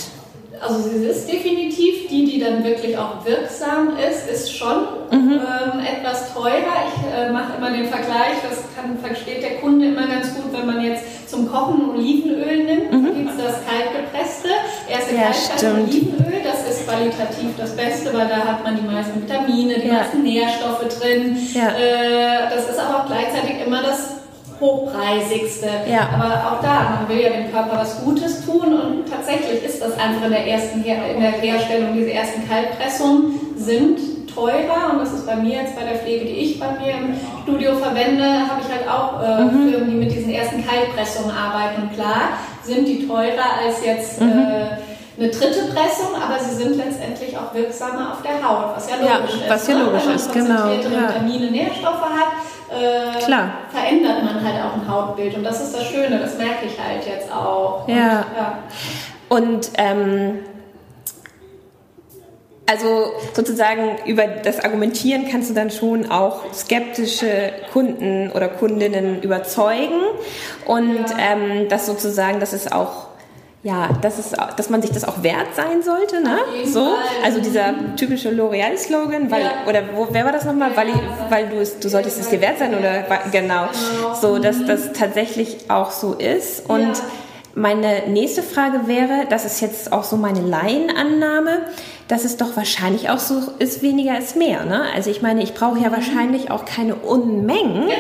[0.62, 5.40] Also sie ist definitiv, die, die dann wirklich auch wirksam ist, ist schon mhm.
[5.40, 6.88] ähm, etwas teurer.
[6.88, 10.66] Ich äh, mache immer den Vergleich, das kann, versteht der Kunde immer ganz gut, wenn
[10.66, 13.16] man jetzt zum Kochen Olivenöl nimmt, mhm.
[13.16, 14.50] gibt es das kaltgepresste,
[14.90, 19.22] erste ja, kaltgepresste Olivenöl, das ist qualitativ das Beste, weil da hat man die meisten
[19.22, 19.94] Vitamine, die ja.
[19.94, 21.38] meisten Nährstoffe drin.
[21.54, 21.70] Ja.
[21.70, 24.19] Äh, das ist aber auch gleichzeitig immer das
[24.60, 25.68] hochpreisigste.
[25.90, 26.10] Ja.
[26.14, 29.98] Aber auch da, man will ja dem Körper was Gutes tun und tatsächlich ist das
[29.98, 34.00] einfach in der ersten Her in der Herstellung, diese ersten Kaltpressungen sind
[34.34, 37.16] teurer und das ist bei mir jetzt bei der Pflege, die ich bei mir im
[37.44, 39.72] Studio verwende, habe ich halt auch äh, mhm.
[39.72, 41.84] Firmen, die mit diesen ersten Kaltpressungen arbeiten.
[41.84, 44.30] Und klar sind die teurer als jetzt mhm.
[44.30, 48.96] äh, eine dritte Pressung, aber sie sind letztendlich auch wirksamer auf der Haut, was ja
[48.96, 49.50] logisch ja, ist.
[49.50, 49.84] Was ja ne?
[49.84, 50.70] logisch ist, genau.
[50.70, 51.10] Wenn man ja.
[51.10, 52.29] Vitamine, Nährstoffe hat,
[52.72, 53.52] äh, Klar.
[53.70, 55.36] verändert man halt auch ein Hautbild.
[55.36, 57.88] Und das ist das Schöne, das merke ich halt jetzt auch.
[57.88, 58.26] Und, ja.
[58.36, 58.60] ja.
[59.30, 60.40] Und ähm,
[62.70, 70.02] also sozusagen über das Argumentieren kannst du dann schon auch skeptische Kunden oder Kundinnen überzeugen
[70.68, 71.18] und ja.
[71.32, 73.09] ähm, das sozusagen, das ist auch
[73.62, 76.38] ja, das ist, dass man sich das auch wert sein sollte, ne?
[76.66, 79.52] So, also dieser typische L'Oreal-Slogan, weil ja.
[79.68, 80.78] oder wo, wer war das nochmal?
[80.78, 80.88] Weil,
[81.30, 83.68] weil du es, du solltest es dir wert sein oder genau,
[84.22, 86.70] so, dass das tatsächlich auch so ist.
[86.70, 86.94] Und
[87.54, 91.64] meine nächste Frage wäre, das ist jetzt auch so meine Laienannahme,
[92.10, 94.66] dass es doch wahrscheinlich auch so ist, weniger ist mehr.
[94.66, 94.82] Ne?
[94.96, 95.94] Also ich meine, ich brauche ja mhm.
[95.94, 97.94] wahrscheinlich auch keine Unmengen genau.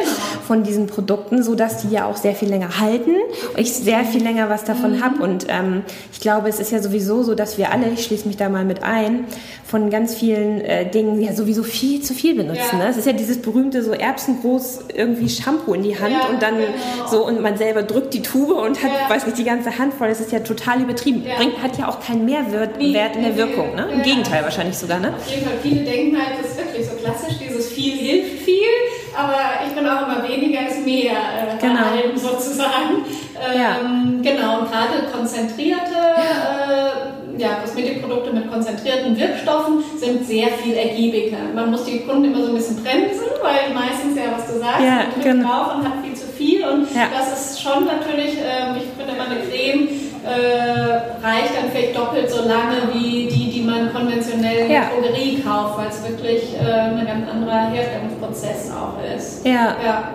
[0.47, 3.11] von diesen Produkten, sodass die ja auch sehr viel länger halten
[3.53, 5.03] und ich sehr viel länger was davon mhm.
[5.03, 5.23] habe.
[5.23, 8.35] Und ähm, ich glaube, es ist ja sowieso so, dass wir alle, ich schließe mich
[8.35, 9.25] da mal mit ein,
[9.63, 12.79] von ganz vielen äh, Dingen ja sowieso viel zu viel benutzen.
[12.79, 12.85] Ja.
[12.85, 12.87] Ne?
[12.89, 16.55] Es ist ja dieses berühmte so erbsengroß irgendwie Shampoo in die Hand ja, und dann
[16.55, 17.07] genau.
[17.07, 19.07] so und man selber drückt die Tube und hat, ja.
[19.07, 20.07] weiß nicht, die ganze Hand voll.
[20.09, 21.23] Das ist ja total übertrieben.
[21.37, 23.75] Bringt, hat ja auch keinen Mehrwert Wert in der Wirkung.
[23.75, 23.98] Ne?
[23.99, 25.13] Im Gegenteil wahrscheinlich sogar, ne?
[25.13, 28.71] Auf jeden Fall, viele denken halt, das ist wirklich so klassisch, dieses viel hilft viel,
[29.15, 31.81] aber ich bin auch immer weniger ist mehr äh, genau.
[31.81, 33.03] allem sozusagen.
[33.35, 34.31] Ähm, ja.
[34.31, 41.37] Genau, und gerade konzentrierte äh, ja, Kosmetikprodukte mit konzentrierten Wirkstoffen sind sehr viel ergiebiger.
[41.53, 44.81] Man muss die Kunden immer so ein bisschen bremsen, weil meistens ja, was du sagst,
[44.81, 45.47] ja, man genau.
[45.47, 49.25] drauf und hat viel zu viel und das ist schon natürlich, äh, ich finde immer
[49.25, 54.69] eine Creme äh, reicht dann vielleicht doppelt so lange wie die, die man konventionell in
[54.69, 59.45] der Drogerie kauft, weil es wirklich äh, ein ganz anderer Herstellungsprozess auch ist.
[59.45, 59.75] Ja.
[59.83, 60.11] ja.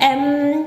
[0.00, 0.66] Ähm,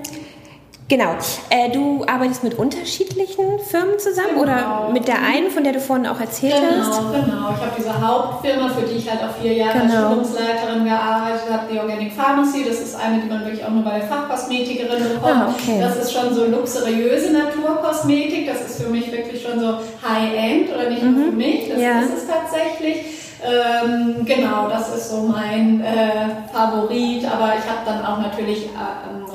[0.92, 1.16] Genau.
[1.50, 4.42] Äh, du arbeitest mit unterschiedlichen Firmen zusammen genau.
[4.42, 7.00] oder mit der einen, von der du vorhin auch erzählt genau, hast?
[7.00, 7.50] Genau, genau.
[7.56, 9.94] Ich habe diese Hauptfirma, für die ich halt auch vier Jahre genau.
[9.94, 12.66] als Schulungsleiterin gearbeitet habe, die Organic Pharmacy.
[12.68, 15.24] Das ist eine, die man wirklich auch nur bei der Fachkosmetikerin bekommt.
[15.24, 15.80] Ah, okay.
[15.80, 18.48] Das ist schon so luxuriöse Naturkosmetik.
[18.48, 19.76] Das ist für mich wirklich schon so
[20.06, 21.16] High-End oder nicht mhm.
[21.16, 21.70] nur für mich.
[21.70, 22.02] Das ja.
[22.02, 23.06] ist es tatsächlich.
[23.44, 29.10] Ähm, genau, das ist so mein äh, Favorit, aber ich habe dann auch natürlich äh,
[29.10, 29.31] andere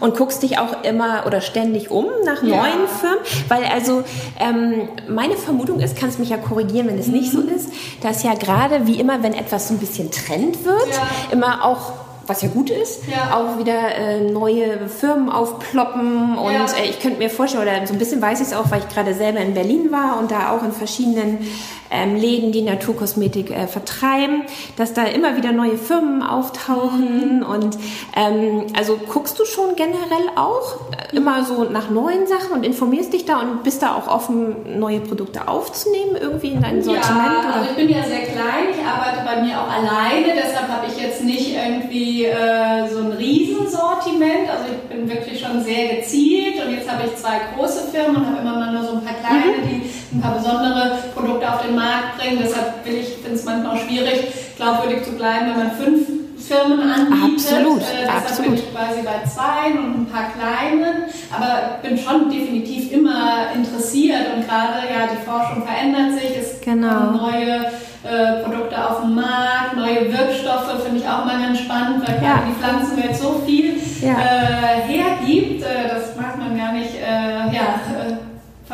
[0.00, 2.56] und guckst dich auch immer oder ständig um nach ja.
[2.56, 3.18] neuen Firmen?
[3.48, 4.04] Weil also
[4.38, 7.14] ähm, meine Vermutung ist, kannst mich ja korrigieren, wenn es mhm.
[7.14, 7.70] nicht so ist,
[8.02, 11.32] dass ja gerade wie immer, wenn etwas so ein bisschen Trend wird, ja.
[11.32, 11.92] immer auch
[12.26, 13.36] was ja gut ist, ja.
[13.36, 16.64] auch wieder äh, neue Firmen aufploppen und ja.
[16.64, 18.88] äh, ich könnte mir vorstellen, oder so ein bisschen weiß ich es auch, weil ich
[18.88, 21.46] gerade selber in Berlin war und da auch in verschiedenen
[21.94, 24.42] ähm, Läden, die Naturkosmetik äh, vertreiben,
[24.76, 27.38] dass da immer wieder neue Firmen auftauchen.
[27.38, 27.42] Mhm.
[27.46, 27.78] Und
[28.16, 30.80] ähm, also guckst du schon generell auch
[31.12, 35.00] immer so nach neuen Sachen und informierst dich da und bist da auch offen, neue
[35.00, 37.44] Produkte aufzunehmen, irgendwie in dein Sortiment?
[37.44, 40.86] Ja, also ich bin ja sehr klein, ich arbeite bei mir auch alleine, deshalb habe
[40.88, 44.48] ich jetzt nicht irgendwie irgendwie äh, so ein Riesensortiment.
[44.48, 48.26] Also ich bin wirklich schon sehr gezielt und jetzt habe ich zwei große Firmen und
[48.26, 49.68] habe immer mal nur so ein paar kleine, mhm.
[49.68, 52.38] die ein paar besondere Produkte auf den Markt bringen.
[52.42, 56.80] Deshalb will ich, finde es manchmal auch schwierig, glaubwürdig zu bleiben, wenn man fünf Firmen
[56.80, 57.52] anbietet.
[57.52, 58.50] Absolut, äh, absolut.
[58.50, 64.26] bin ich quasi bei zwei und ein paar kleinen, aber bin schon definitiv immer interessiert
[64.36, 66.88] und gerade ja die Forschung verändert sich, es genau.
[66.88, 67.72] kommen neue
[68.04, 72.42] äh, Produkte auf den Markt, neue Wirkstoffe finde ich auch mal ganz spannend, weil ja.
[72.46, 74.12] die Pflanzenwelt so viel ja.
[74.12, 77.80] äh, hergibt, äh, das mag man gar nicht äh, ja,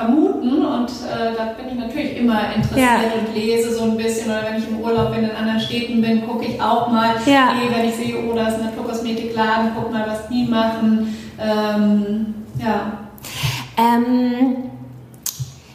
[0.00, 3.18] vermuten und äh, da bin ich natürlich immer interessiert ja.
[3.18, 6.26] und lese so ein bisschen oder wenn ich im Urlaub in den anderen Städten bin,
[6.26, 7.54] gucke ich auch mal, ja.
[7.54, 11.14] hey, wenn ich sehe, oh, da ist ein Naturkosmetikladen, guck mal, was die machen.
[11.38, 12.92] Ähm, ja.
[13.76, 14.56] Ähm,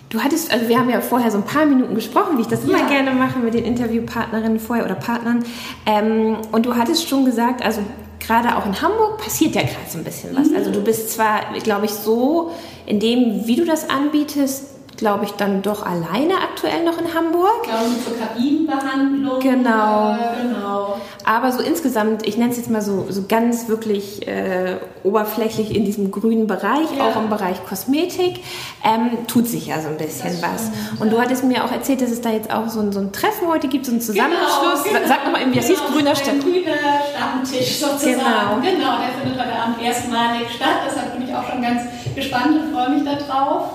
[0.09, 2.63] du hattest, also wir haben ja vorher so ein paar Minuten gesprochen, wie ich das
[2.63, 2.87] immer Ja.
[2.87, 5.43] gerne mache mit den Interviewpartnerinnen vorher oder Partnern.
[5.85, 7.81] Ähm, und du hattest schon gesagt, also
[8.25, 10.53] gerade auch in Hamburg passiert ja gerade so ein bisschen was.
[10.53, 12.51] Also du bist zwar, glaube ich, so
[12.85, 17.51] in dem, wie du das anbietest, glaube ich, dann doch alleine aktuell noch in Hamburg.
[17.63, 19.39] Ich glaube, mit so Kabinenbehandlung.
[19.39, 20.13] Genau.
[20.13, 20.97] Äh, genau.
[21.23, 25.85] Aber so insgesamt, ich nenne es jetzt mal so, so ganz wirklich äh, oberflächlich in
[25.85, 27.05] diesem grünen Bereich, Ja.
[27.05, 28.41] auch im Bereich Kosmetik,
[28.83, 30.67] ähm, tut sich ja so ein bisschen was.
[30.67, 32.99] stimmt, Und du hattest mir auch erzählt, dass es da jetzt auch so ein, so
[32.99, 34.83] ein Treffen heute gibt, so ein Zusammenschluss.
[34.83, 35.07] Genau, genau.
[35.07, 36.39] Sag nochmal eben, wie das hieß, grüner Stadt.
[36.41, 36.71] grüner
[37.13, 38.61] Stammtisch sozusagen.
[38.61, 38.75] Genau.
[38.75, 38.93] Genau.
[39.01, 40.77] der findet heute Abend erstmalig statt.
[40.87, 41.81] Deshalb bin ich auch schon ganz
[42.15, 43.73] gespannt und freue mich darauf.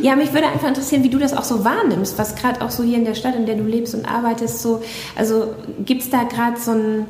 [0.00, 2.82] Ja, mich würde einfach interessieren, wie du das auch so wahrnimmst, was gerade auch so
[2.82, 4.82] hier in der Stadt, in der du lebst und arbeitest, so,
[5.16, 7.06] also gibt es da gerade so ein,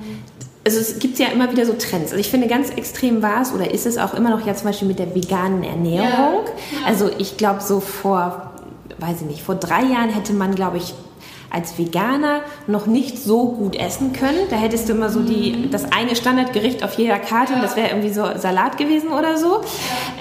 [0.65, 2.13] also es gibt ja immer wieder so Trends.
[2.13, 4.69] Also ich finde ganz extrem war es oder ist es auch immer noch ja zum
[4.69, 6.45] Beispiel mit der veganen Ernährung.
[6.47, 6.87] Ja.
[6.87, 8.53] Also ich glaube so vor,
[8.99, 10.95] weiß ich nicht, vor drei Jahren hätte man, glaube ich,
[11.53, 14.39] als Veganer noch nicht so gut essen können.
[14.51, 17.89] Da hättest du immer so die, das eine Standardgericht auf jeder Karte und das wäre
[17.89, 19.61] irgendwie so Salat gewesen oder so.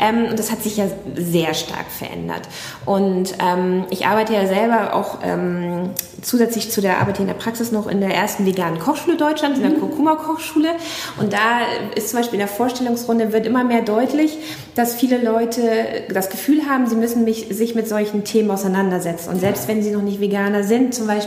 [0.01, 2.41] Ähm, und das hat sich ja sehr stark verändert.
[2.85, 5.91] Und ähm, ich arbeite ja selber auch ähm,
[6.21, 9.59] zusätzlich zu der Arbeit hier in der Praxis noch in der ersten veganen Kochschule Deutschlands,
[9.59, 10.69] in der Kurkuma Kochschule.
[11.19, 11.61] Und da
[11.95, 14.37] ist zum Beispiel in der Vorstellungsrunde wird immer mehr deutlich,
[14.75, 15.61] dass viele Leute
[16.09, 19.29] das Gefühl haben, sie müssen mich, sich mit solchen Themen auseinandersetzen.
[19.29, 21.20] Und selbst wenn sie noch nicht Veganer sind, zum Beispiel,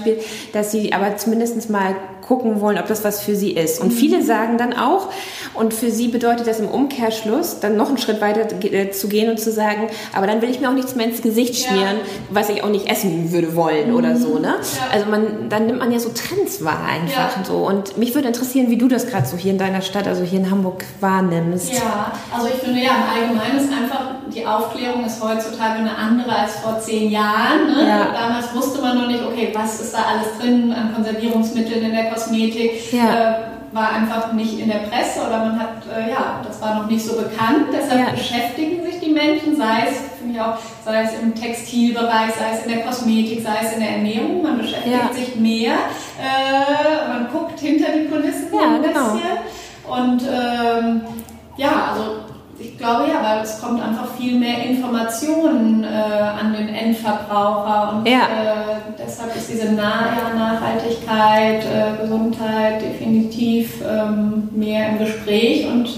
[0.53, 1.95] dass sie aber zumindest mal
[2.27, 3.81] gucken wollen, ob das was für sie ist.
[3.81, 5.09] Und viele sagen dann auch,
[5.53, 9.29] und für sie bedeutet das im Umkehrschluss, dann noch einen Schritt weiter äh, zu gehen
[9.31, 11.69] und zu sagen, aber dann will ich mir auch nichts mehr ins Gesicht Ja.
[11.71, 11.97] schmieren,
[12.31, 14.39] was ich auch nicht essen würde wollen oder so.
[14.39, 14.55] Ne?
[14.57, 14.93] Ja.
[14.93, 17.45] Also man, dann nimmt man ja so Trends wahr einfach Ja.
[17.45, 17.57] so.
[17.67, 20.41] Und mich würde interessieren, wie du das gerade so hier in deiner Stadt, also hier
[20.41, 21.73] in Hamburg wahrnimmst.
[21.75, 26.35] Ja, also ich finde ja im Allgemeinen ist einfach, die Aufklärung ist heutzutage eine andere
[26.35, 27.67] als vor zehn Jahren.
[27.67, 27.87] Ne?
[27.87, 28.09] Ja.
[28.13, 32.05] Damals wusste man noch nicht, okay, was ist da alles drin an Konservierungsmitteln in der
[32.15, 32.93] Kosmetik.
[32.93, 33.31] Ja.
[33.31, 33.35] Äh,
[33.73, 37.05] war einfach nicht in der Presse oder man hat, äh, ja, das war noch nicht
[37.05, 37.67] so bekannt.
[37.73, 38.11] Deshalb Ja.
[38.13, 42.65] beschäftigen sich die Menschen, sei es, finde ich auch, sei es im Textilbereich, sei es
[42.67, 44.45] in der Kosmetik, sei es in der Ernährung.
[44.45, 45.13] Man beschäftigt Ja.
[45.13, 45.73] sich mehr.
[46.23, 49.13] Äh, man guckt hinter die Kulissen Ja, ein genau.
[49.15, 49.39] bisschen.
[49.91, 51.01] Und ähm,
[51.57, 52.05] ja, also
[52.85, 58.19] glaube ja, weil es kommt einfach viel mehr Informationen äh, an den Endverbraucher und Ja.
[58.19, 65.89] äh, deshalb ist diese nah ja, Nachhaltigkeit, äh, Gesundheit definitiv ähm, mehr im Gespräch und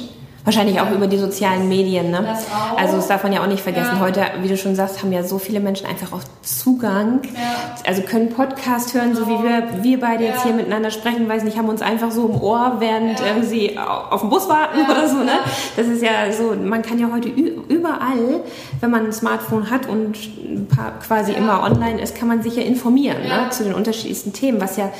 [0.46, 2.22] Wahrscheinlich auch über die sozialen Medien, ne?
[2.24, 2.78] Das auch.
[2.78, 3.96] Also das darf man ja auch nicht vergessen.
[3.96, 4.00] Ja.
[4.00, 7.20] Heute, wie du schon sagst, haben ja so viele Menschen einfach auch Zugang.
[7.34, 7.40] Ja.
[7.84, 10.42] Also können Podcast hören, so wie wir, wir beide jetzt Ja.
[10.44, 14.30] hier miteinander sprechen, weiß nicht, haben uns einfach so im Ohr, während au- auf dem
[14.30, 15.32] Bus warten oder so, ne?
[15.76, 18.40] Das ist ja so, man kann ja heute überall,
[18.80, 22.56] wenn man ein Smartphone hat und ein paar quasi immer online ist, kann man sich
[22.56, 23.50] ja informieren, ne?
[23.50, 24.90] Zu den unterschiedlichsten Themen, was ja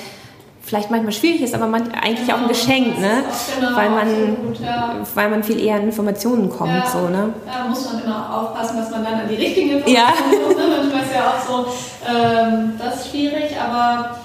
[0.66, 3.22] vielleicht manchmal schwierig ist, aber man, eigentlich auch ein Genau, Geschenk, ne?
[3.58, 4.96] genau, Weil man, absolut, ja.
[5.14, 6.86] weil man viel eher an Informationen kommt, Ja.
[6.90, 7.32] so, ne?
[7.46, 10.12] Da muss man immer auch aufpassen, dass man dann an die richtigen Informationen Ja.
[10.42, 10.58] kommt.
[10.58, 10.76] Ne?
[10.82, 11.66] Manchmal ist ja auch so,
[12.12, 14.16] ähm, das ist schwierig, aber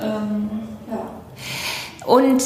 [0.00, 0.50] ähm,
[0.90, 2.06] ja.
[2.06, 2.42] Und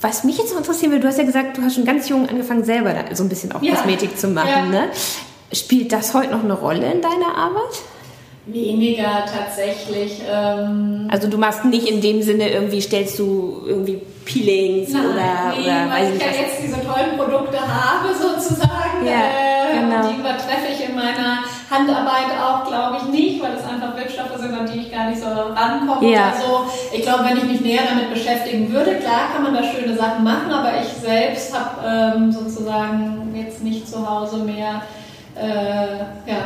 [0.00, 2.28] was mich jetzt noch interessieren würde, du hast ja gesagt, du hast schon ganz jung
[2.28, 3.60] angefangen, selber so ein bisschen auch.
[3.60, 4.64] Kosmetik zu machen, Ja.
[4.64, 4.88] ne?
[5.52, 7.82] Spielt das heute noch eine Rolle in deiner Arbeit?
[8.46, 10.20] Weniger tatsächlich.
[10.28, 15.54] Ähm, Also du machst nicht in dem Sinne irgendwie, stellst du irgendwie Peelings Nein, oder,
[15.56, 19.04] nee, oder weil ich ja jetzt diese tollen Produkte habe sozusagen.
[19.04, 20.08] Ja, äh, genau.
[20.10, 21.38] Die übertreffe ich in meiner
[21.70, 25.20] Handarbeit auch, glaube ich, nicht, weil das einfach Wirkstoffe sind, an die ich gar nicht
[25.20, 26.32] so rankomme Ja.
[26.32, 26.96] oder so.
[26.96, 30.24] Ich glaube, wenn ich mich näher damit beschäftigen würde, klar kann man da schöne Sachen
[30.24, 34.82] machen, aber ich selbst habe ähm, sozusagen jetzt nicht zu Hause mehr
[35.34, 36.42] äh, ja,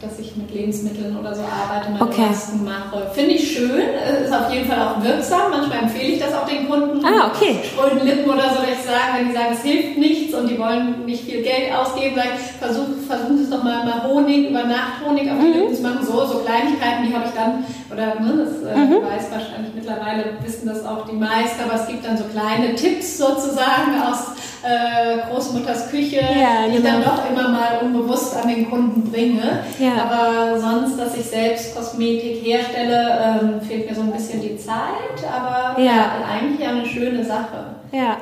[0.00, 2.26] dass ich mit Lebensmitteln oder so arbeite, meine Okay.
[2.30, 3.10] Masken mache.
[3.12, 3.80] Finde ich schön,
[4.24, 5.50] ist auf jeden Fall auch wirksam.
[5.50, 7.04] Manchmal empfehle ich das auch den Kunden.
[7.04, 7.56] Ah, okay.
[7.64, 10.58] Spröden Lippen oder so, dass ich sage, wenn die sagen, es hilft nichts und die
[10.58, 14.48] wollen nicht viel Geld ausgeben, sage ich, versuch, versuchen Sie es doch mal, mal Honig,
[14.48, 15.52] über Nacht Honig auf die Mhm.
[15.52, 16.06] Lippen zu machen.
[16.06, 19.02] So, so Kleinigkeiten, die habe ich dann, oder ne, das äh, Mhm.
[19.02, 23.18] weiß wahrscheinlich mittlerweile, wissen das auch die meisten, aber es gibt dann so kleine Tipps
[23.18, 27.00] sozusagen aus äh, Großmutters Küche, Ja, die ich genau.
[27.00, 29.60] dann doch immer mal unbewusst an den Kunden bringe.
[29.78, 30.04] Ja.
[30.04, 35.24] Aber sonst, dass ich selbst Kosmetik herstelle, ähm, fehlt mir so ein bisschen die Zeit,
[35.34, 35.86] aber Ja.
[35.92, 37.76] ja, eigentlich ja eine schöne Sache.
[37.92, 38.18] Ja.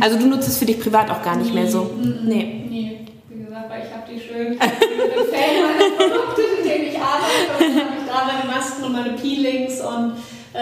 [0.00, 1.82] Also du nutzt es für dich privat auch gar nicht mehr so.
[1.96, 2.18] Mhm.
[2.24, 2.66] Nee.
[2.70, 6.42] Nee, wie gesagt, weil ich habe die schön, ich Fan meiner Produkte,
[6.74, 10.12] denen ich arbeite und dann habe ich da meine Masken und meine Peelings und
[10.54, 10.58] äh,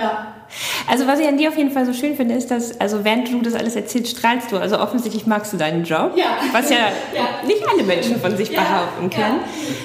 [0.00, 0.26] ja.
[0.90, 3.32] Also was ich an dir auf jeden Fall so schön finde, ist, dass, also während
[3.32, 4.58] du das alles erzählst, strahlst du.
[4.58, 6.12] Also offensichtlich magst du deinen Job.
[6.16, 6.24] Ja.
[6.52, 6.76] Was ja,
[7.16, 7.46] Ja.
[7.46, 8.60] nicht alle Menschen von sich Ja.
[8.60, 9.40] behaupten können.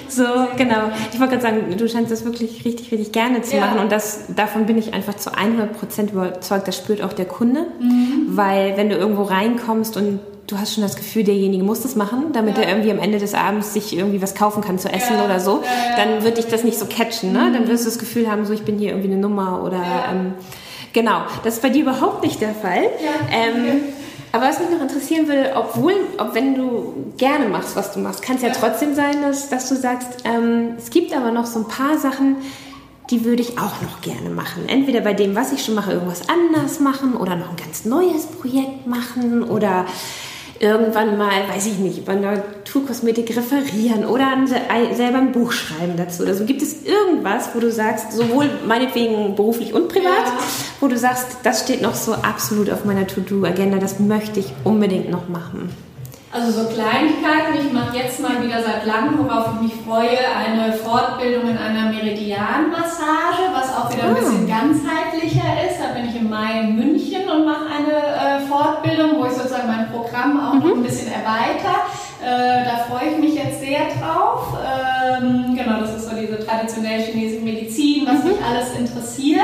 [0.10, 0.24] So,
[0.58, 0.90] genau.
[1.14, 3.80] Ich wollte gerade sagen, du scheinst das wirklich richtig, richtig gerne zu machen.
[3.80, 6.68] Und das, davon bin ich einfach zu 100% überzeugt.
[6.68, 7.68] Das spürt auch der Kunde.
[7.80, 8.26] Mhm.
[8.36, 12.32] Weil wenn du irgendwo reinkommst und du hast schon das Gefühl, derjenige muss das machen,
[12.34, 12.64] damit Ja.
[12.64, 15.26] er irgendwie am Ende des Abends sich irgendwie was kaufen kann zu essen Ja.
[15.26, 15.62] oder so,
[15.98, 17.34] dann wird dich das nicht so catchen.
[17.34, 17.52] Ne?
[17.54, 19.82] Dann wirst du das Gefühl haben, so ich bin hier irgendwie eine Nummer oder...
[20.12, 20.34] Ähm,
[20.94, 22.82] Genau, das ist bei dir überhaupt nicht der Fall.
[22.84, 23.80] Ja, ähm, okay.
[24.32, 28.24] aber was mich noch interessieren würde, obwohl, ob wenn du gerne machst, was du machst,
[28.24, 28.48] kann es ja.
[28.48, 28.56] Ja.
[28.60, 32.38] trotzdem sein, dass, dass du sagst, ähm, es gibt aber noch so ein paar Sachen,
[33.12, 34.64] die würde ich auch noch gerne machen.
[34.68, 38.26] Entweder bei dem, was ich schon mache, irgendwas anders machen oder noch ein ganz neues
[38.26, 39.86] Projekt machen oder
[40.60, 46.26] irgendwann mal, weiß ich nicht, über Naturkosmetik referieren oder ein, selber ein Buch schreiben dazu.
[46.26, 50.34] Also gibt es irgendwas, wo du sagst, sowohl meinetwegen beruflich und privat, Ja.
[50.80, 55.10] wo du sagst, das steht noch so absolut auf meiner To-Do-Agenda, das möchte ich unbedingt
[55.10, 55.70] noch machen.
[56.30, 57.66] Also so Kleinigkeiten.
[57.66, 61.90] Ich mache jetzt mal wieder seit langem, worauf ich mich freue, eine Fortbildung in einer
[61.90, 64.20] Meridianmassage, was auch wieder ein Ah.
[64.20, 65.80] bisschen ganzheitlicher ist.
[65.82, 68.37] Da bin ich im Mai in München und mache eine äh,
[68.68, 71.76] Fortbildung, wo ich sozusagen mein Programm auch noch ein bisschen erweitere.
[72.22, 74.58] Äh, da freue ich mich jetzt sehr drauf.
[74.58, 79.42] Ähm, genau, das ist so diese traditionelle chinesische Medizin, was mich alles interessiert.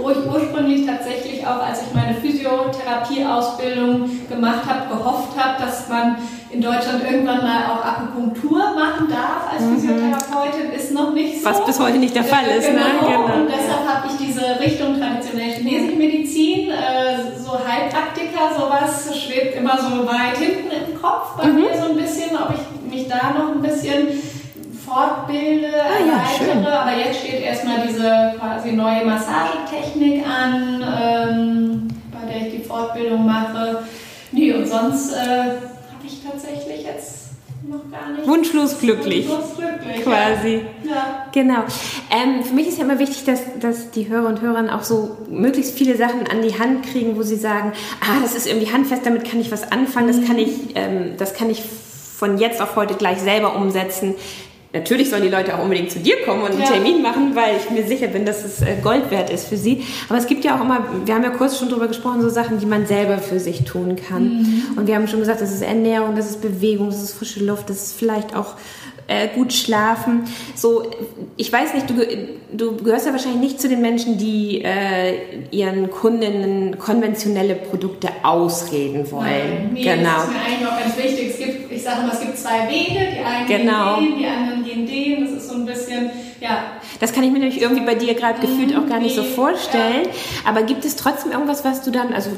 [0.00, 6.16] Wo ich ursprünglich tatsächlich auch, als ich meine Physiotherapieausbildung gemacht habe, gehofft habe, dass man
[6.52, 11.48] in Deutschland irgendwann mal auch Akupunktur machen darf als Physiotherapeutin, ist noch nicht so.
[11.48, 12.78] Was bis heute nicht der Fall ist, ne?
[13.00, 13.24] Genau.
[13.24, 13.34] Genau.
[13.36, 19.78] Und deshalb habe ich diese Richtung traditionelle chinesische Medizin, äh, so Heilpraktiker, sowas schwebt immer
[19.78, 21.54] so weit hinten im Kopf bei Mhm.
[21.54, 24.08] mir so ein bisschen, ob ich mich da noch ein bisschen
[24.84, 26.48] fortbilde, Ah ja, schön.
[26.48, 26.78] erweitere.
[26.80, 33.24] Aber jetzt steht erstmal diese quasi neue Massagetechnik an, ähm, bei der ich die Fortbildung
[33.24, 33.84] mache.
[34.32, 35.54] Nee, und sonst äh,
[36.32, 37.22] tatsächlich jetzt
[37.68, 38.26] noch gar nicht.
[38.26, 39.28] Wunschlos glücklich.
[39.28, 40.02] Wunschlos glücklich.
[40.02, 40.60] Quasi.
[40.84, 40.90] Ja.
[40.90, 41.26] ja.
[41.32, 41.64] Genau.
[42.10, 45.16] Ähm, für mich ist ja immer wichtig, dass, dass die Hörer und Hörerinnen auch so
[45.30, 49.06] möglichst viele Sachen an die Hand kriegen, wo sie sagen, ah, das ist irgendwie handfest,
[49.06, 52.76] damit kann ich was anfangen, das kann ich, ähm, das kann ich von jetzt auf
[52.76, 54.14] heute gleich selber umsetzen.
[54.74, 56.66] Natürlich sollen die Leute auch unbedingt zu dir kommen und einen Ja.
[56.68, 59.84] Termin machen, weil ich mir sicher bin, dass es äh, Gold wert ist für sie.
[60.08, 62.58] Aber es gibt ja auch immer, wir haben ja kurz schon drüber gesprochen, so Sachen,
[62.58, 64.64] die man selber für sich tun kann.
[64.76, 67.68] Und wir haben schon gesagt, das ist Ernährung, das ist Bewegung, das ist frische Luft,
[67.68, 68.54] das ist vielleicht auch
[69.08, 70.22] äh, gut schlafen.
[70.54, 70.84] So,
[71.36, 71.94] ich weiß nicht, du,
[72.56, 75.14] du gehörst ja wahrscheinlich nicht zu den Menschen, die äh,
[75.50, 79.24] ihren Kundinnen konventionelle Produkte ausreden wollen.
[79.26, 80.10] Nein, nee, genau.
[80.14, 81.30] Das ist mir eigentlich auch ganz wichtig.
[81.30, 83.00] Es gibt, ich sage immer, es gibt zwei Wege.
[83.18, 83.98] Die einen Genau.
[83.98, 84.51] gehen die anderen
[84.86, 85.24] den.
[85.24, 86.64] Das ist so ein bisschen, ja.
[87.00, 90.06] Das kann ich mir nämlich irgendwie bei dir gerade gefühlt auch gar nicht so vorstellen.
[90.46, 92.30] Aber gibt es trotzdem irgendwas, was du dann, also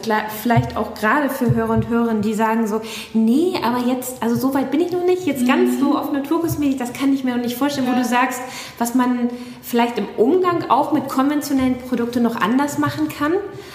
[0.43, 2.81] vielleicht auch gerade für Hörer und Hörerinnen, die sagen so,
[3.13, 6.79] nee, aber jetzt, also so weit bin ich noch nicht, jetzt ganz so auf Naturkosmetik,
[6.79, 7.99] das kann ich mir noch nicht vorstellen, wo Ja.
[7.99, 8.41] du sagst,
[8.79, 9.29] was man
[9.63, 13.33] vielleicht im Umgang auch mit konventionellen Produkten noch anders machen kann.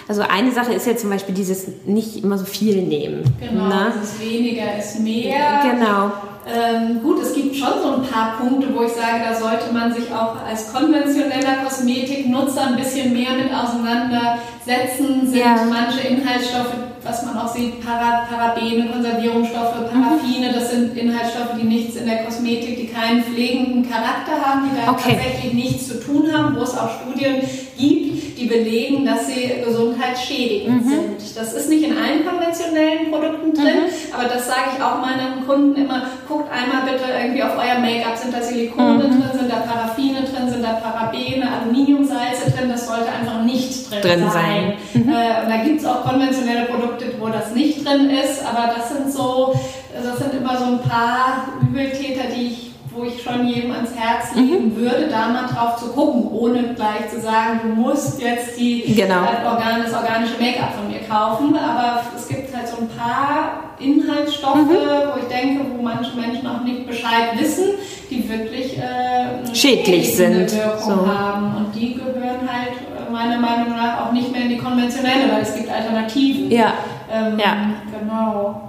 [0.08, 3.24] Also eine Sache ist ja zum Beispiel dieses nicht immer so viel nehmen.
[3.40, 3.94] Genau, ne?
[3.96, 5.62] dieses weniger ist mehr.
[5.64, 6.12] Genau.
[6.52, 9.94] Ähm, gut, es gibt schon so ein paar Punkte, wo ich sage, da sollte man
[9.94, 15.28] sich auch als konventioneller Kosmetiknutzer ein bisschen mehr mit auseinandersetzen.
[15.28, 15.56] Sind Ja.
[15.70, 21.96] manche Inhaltsstoffe, was man auch sieht, Para, Parabene, Konservierungsstoffe, Paraffine, das sind Inhaltsstoffe, die nichts
[21.96, 25.18] in der Kosmetik, die keinen pflegenden Charakter haben, die da Okay.
[25.18, 27.42] tatsächlich nichts zu tun haben, wo es auch Studien
[27.78, 30.90] gibt, die belegen, dass sie gesundheitsschädigend Mhm.
[30.90, 31.38] sind.
[31.38, 33.80] Das ist nicht in allen konventionellen Produkten drin,
[34.14, 38.18] aber das sage ich auch meinen Kunden immer, guckt einmal bitte irgendwie auf euer Make-up,
[38.18, 39.00] sind da Silikone Mhm.
[39.02, 44.02] drin, sind da Paraffine drin, sind da Parabene, Aluminiumsalze drin, das sollte einfach nicht drin,
[44.02, 44.32] Drin sein.
[44.32, 44.74] sein.
[45.04, 45.10] Mhm.
[45.10, 48.90] Äh, und da gibt es auch konventionelle Produkte, wo das nicht drin ist, aber das
[48.90, 49.54] sind so,
[49.94, 52.69] das sind immer so ein paar Übeltäter, die ich
[53.00, 54.76] wo ich schon jedem ans Herz legen mhm.
[54.76, 59.24] würde, da mal drauf zu gucken, ohne gleich zu sagen, du musst jetzt die, genau.
[59.24, 61.56] äh, Organ, das organische Make-up von mir kaufen.
[61.56, 64.70] Aber es gibt halt so ein paar Inhaltsstoffe, mhm.
[64.70, 67.70] wo ich denke, wo manche Menschen auch nicht Bescheid wissen,
[68.10, 70.54] die wirklich äh, schädlich sind.
[70.54, 71.08] Wirkung so.
[71.08, 71.56] haben.
[71.56, 75.42] Und die gehören halt äh, meiner Meinung nach auch nicht mehr in die konventionelle, weil
[75.42, 76.52] es gibt Alternativen.
[76.52, 76.74] Ja.
[77.12, 77.56] Ähm, ja.
[77.98, 78.69] Genau.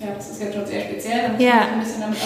[0.00, 1.30] Ja, das ist jetzt schon sehr speziell.
[1.38, 1.68] Ja.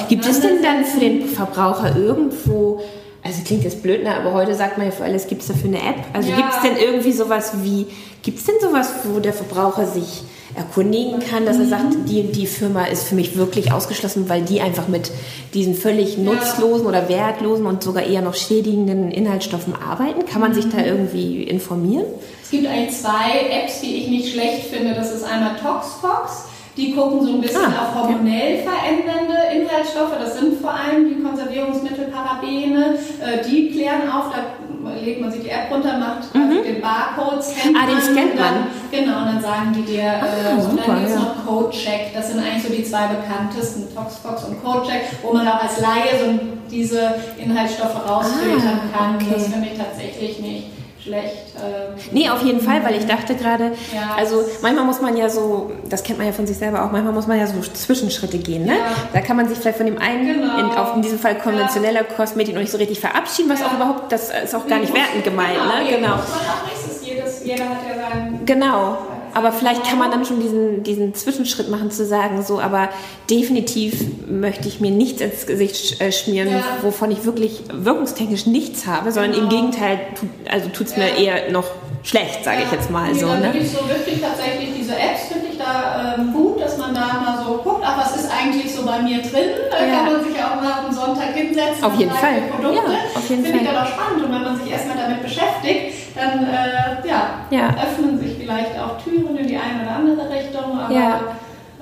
[0.08, 2.80] Gibt es denn dann für den Verbraucher irgendwo,
[3.22, 5.68] also klingt jetzt blöd, ne, aber heute sagt man ja für alles, gibt es dafür
[5.68, 6.04] eine App?
[6.12, 6.36] Also ja.
[6.36, 7.86] gibt es denn irgendwie sowas wie,
[8.22, 10.24] gibt es denn sowas, wo der Verbraucher sich
[10.56, 11.70] erkundigen kann, dass er mhm.
[11.70, 15.12] sagt, die, die Firma ist für mich wirklich ausgeschlossen, weil die einfach mit
[15.54, 20.26] diesen völlig nutzlosen oder wertlosen und sogar eher noch schädigenden Inhaltsstoffen arbeiten?
[20.26, 20.84] Kann man sich da mhm.
[20.84, 22.06] irgendwie informieren?
[22.42, 24.94] Es gibt eigentlich zwei Apps, die ich nicht schlecht finde.
[24.94, 26.49] Das ist einmal ToxFox.
[26.81, 30.16] Die gucken so ein bisschen ah, auf hormonell verändernde Inhaltsstoffe.
[30.18, 32.97] Das sind vor allem die Konservierungsmittel, Parabene.
[33.20, 36.41] Äh, die klären auf, da legt man sich die App runter, macht mhm.
[36.41, 38.66] also den Barcode, scannt ah, den scannt man.
[38.91, 41.20] Genau, und dann sagen die dir, ah, äh, super, dann gibt es ja.
[41.20, 42.14] noch CodeCheck.
[42.14, 46.16] Das sind eigentlich so die zwei bekanntesten, ToxFox und CodeCheck, wo man auch als Laie
[46.18, 46.39] so
[46.70, 49.14] diese Inhaltsstoffe rausfiltern ah, kann.
[49.16, 49.35] Okay.
[49.35, 51.55] Das finde ich tatsächlich nicht schlecht.
[51.57, 55.28] Ähm, nee, auf jeden Fall, weil ich dachte gerade, ja, also manchmal muss man ja
[55.28, 58.38] so, das kennt man ja von sich selber auch, manchmal muss man ja so Zwischenschritte
[58.38, 58.64] gehen.
[58.64, 58.76] Ne?
[58.76, 58.92] Ja.
[59.12, 60.59] Da kann man sich vielleicht von dem einen, genau.
[60.59, 62.14] in, auf in diesem Fall konventioneller ja.
[62.16, 65.24] Kosmetik noch nicht so richtig verabschieden, was auch überhaupt, das ist auch gar nicht wertend
[65.24, 65.55] gemeint.
[65.55, 65.90] Genau, ne?
[65.90, 66.16] genau.
[66.16, 68.44] Muss man auch nicht, jedes, jeder hat ja seinen...
[68.46, 68.98] Genau.
[69.35, 72.89] Aber vielleicht kann man dann schon diesen, diesen Zwischenschritt machen, zu sagen, so, aber
[73.28, 73.95] definitiv
[74.28, 76.62] möchte ich mir nichts ins Gesicht äh, schmieren, ja.
[76.83, 79.45] wovon ich wirklich wirkungstechnisch nichts habe, sondern genau.
[79.45, 81.05] im Gegenteil, tut, also tut es ja.
[81.05, 81.66] mir eher noch
[82.03, 82.66] schlecht, sage ja.
[82.66, 83.26] ich jetzt mal nee, so.
[83.26, 83.53] Ne?
[83.55, 87.45] Ich so wirklich tatsächlich diese Apps finde ich da ähm, gut, dass man da mal
[87.45, 89.51] so guckt, ach, was ist eigentlich so bei mir drin?
[89.70, 91.85] Da kann man sich ja auch mal am Sonntag hinsetzen.
[91.85, 92.43] Auf jeden Fall.
[92.51, 92.93] Produkte.
[92.93, 94.24] Ja, auf jeden Finde ich dann auch spannend.
[94.24, 97.74] Und wenn man sich erstmal damit beschäftigt, dann äh, ja, ja.
[97.82, 100.78] öffnen sich vielleicht auch Türen in die eine oder andere Richtung.
[100.78, 101.20] Aber ja.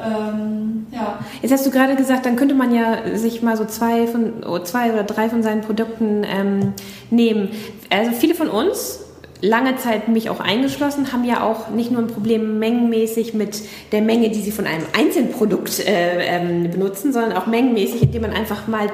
[0.01, 1.19] Ähm, ja.
[1.43, 4.61] Jetzt hast du gerade gesagt, dann könnte man ja sich mal so zwei, von, oh,
[4.61, 6.73] zwei oder drei von seinen Produkten ähm,
[7.11, 7.51] nehmen.
[7.91, 9.01] Also viele von uns
[9.41, 13.63] lange Zeit mich auch eingeschlossen, haben ja auch nicht nur ein Problem mengenmäßig mit
[13.93, 18.23] der Menge, die sie von einem einzelnen Produkt äh, ähm, benutzen, sondern auch mengenmäßig, indem
[18.23, 18.89] man einfach mal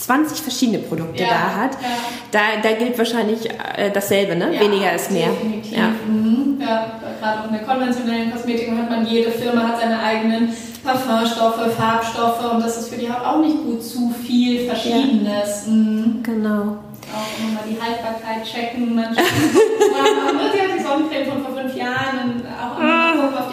[0.00, 1.72] 20 verschiedene Produkte ja, da hat.
[1.74, 1.88] Ja.
[2.30, 4.54] Da, da gilt wahrscheinlich äh, dasselbe, ne?
[4.54, 5.28] Ja, Weniger ist mehr.
[5.28, 5.76] Definitiv.
[5.76, 6.60] Ja, mhm.
[6.60, 6.86] ja
[7.20, 10.50] gerade auch in der konventionellen Kosmetik hat man, jede Firma hat seine eigenen
[10.84, 15.66] Parfumstoffe, Farbstoffe und das ist für die Haut auch nicht gut, zu viel Verschiedenes.
[15.66, 16.22] Mhm.
[16.22, 16.78] Genau
[17.12, 18.94] auch immer mal die Haltbarkeit checken.
[18.94, 22.44] Manchmal man ja die Sonnencreme von vor fünf Jahren und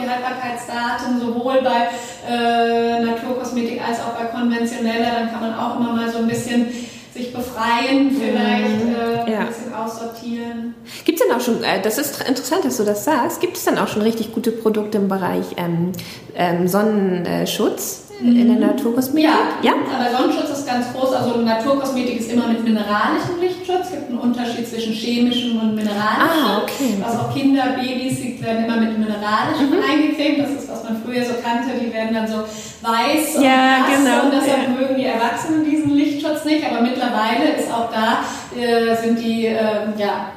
[0.05, 1.89] die Haltbarkeitsdaten, sowohl bei
[2.29, 5.11] äh, Naturkosmetik als auch bei konventioneller.
[5.19, 6.67] Dann kann man auch immer mal so ein bisschen
[7.13, 9.39] sich befreien, vielleicht äh, ja.
[9.39, 10.75] ein bisschen aussortieren.
[11.05, 13.63] Gibt es denn auch schon, äh, das ist interessant, dass du das sagst, gibt es
[13.63, 15.93] dann auch schon richtig gute Produkte im Bereich ähm,
[16.35, 18.04] ähm, Sonnenschutz?
[18.21, 19.29] In der Naturkosmetik?
[19.29, 21.13] Ja, ja, aber Sonnenschutz ist ganz groß.
[21.13, 23.85] Also Naturkosmetik ist immer mit mineralischem Lichtschutz.
[23.85, 26.45] Es gibt einen Unterschied zwischen chemischem und mineralischem.
[26.45, 26.95] Ah, okay.
[27.05, 29.83] Also auch Kinder, Babys, die werden immer mit mineralischem mhm.
[29.89, 30.39] eingecremt.
[30.39, 31.71] Das ist, was man früher so kannte.
[31.79, 32.43] Die werden dann so
[32.81, 34.25] weiß und ja, nass genau.
[34.25, 34.69] und deshalb ja.
[34.69, 36.65] mögen die Erwachsenen diesen Lichtschutz nicht.
[36.65, 38.23] Aber mittlerweile ist auch da,
[38.57, 40.31] äh, sind die, äh, ja,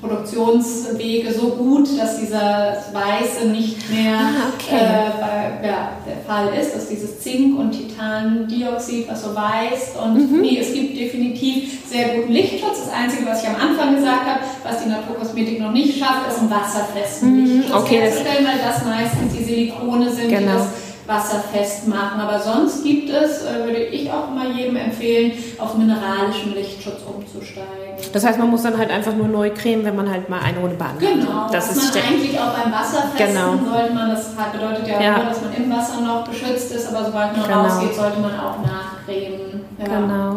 [0.00, 4.76] Produktionswege so gut, dass dieser Weiße nicht mehr ah, okay.
[4.76, 10.40] äh, ja, der Fall ist, dass dieses Zink und Titandioxid, was so weiß und mhm.
[10.42, 12.84] nee, es gibt definitiv sehr guten Lichtschutz.
[12.84, 16.40] Das Einzige, was ich am Anfang gesagt habe, was die Naturkosmetik noch nicht schafft, ist
[16.40, 17.46] ein wasserfesten mhm.
[17.46, 20.40] Lichtschutz okay, herzustellen, weil das meistens die Silikone sind, genau.
[20.40, 20.68] die das
[21.06, 22.20] wasserfest machen.
[22.20, 27.89] Aber sonst gibt es, äh, würde ich auch immer jedem empfehlen, auf mineralischen Lichtschutz umzusteigen.
[28.12, 30.58] Das heißt, man muss dann halt einfach nur neu cremen, wenn man halt mal eine
[30.58, 33.50] Runde baden Genau, das was ist man eigentlich auch beim Wasserfesten genau.
[33.70, 37.04] sollte man, das bedeutet ja, ja, nur, dass man im Wasser noch geschützt ist, aber
[37.06, 37.62] sobald man genau.
[37.62, 39.64] rausgeht, sollte man auch nachcremen.
[39.78, 39.84] Ja.
[39.84, 40.36] Genau.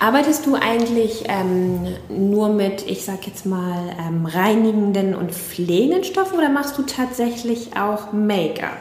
[0.00, 6.38] Arbeitest du eigentlich ähm, nur mit, ich sag jetzt mal, ähm, reinigenden und pflegenden Stoffen
[6.38, 8.78] oder machst du tatsächlich auch Make-up?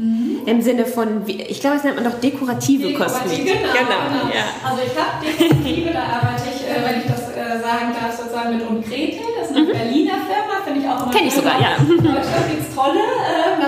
[0.00, 0.40] Mhm.
[0.46, 3.52] Im Sinne von, ich glaube, es nennt man doch dekorative, dekorative Kosmetik.
[3.52, 4.00] Genau, genau.
[4.08, 4.32] genau.
[4.32, 4.48] Ja.
[4.64, 8.56] Also ich habe dekorative, da arbeite ich, äh, wenn ich das äh, sagen darf, sozusagen
[8.56, 9.20] mit Umkrete.
[9.38, 9.72] Das ist eine mhm.
[9.76, 11.76] Berliner Firma, finde ich auch immer Kenne ich sogar, ja.
[11.76, 13.60] Deutschland gibt es tolle äh,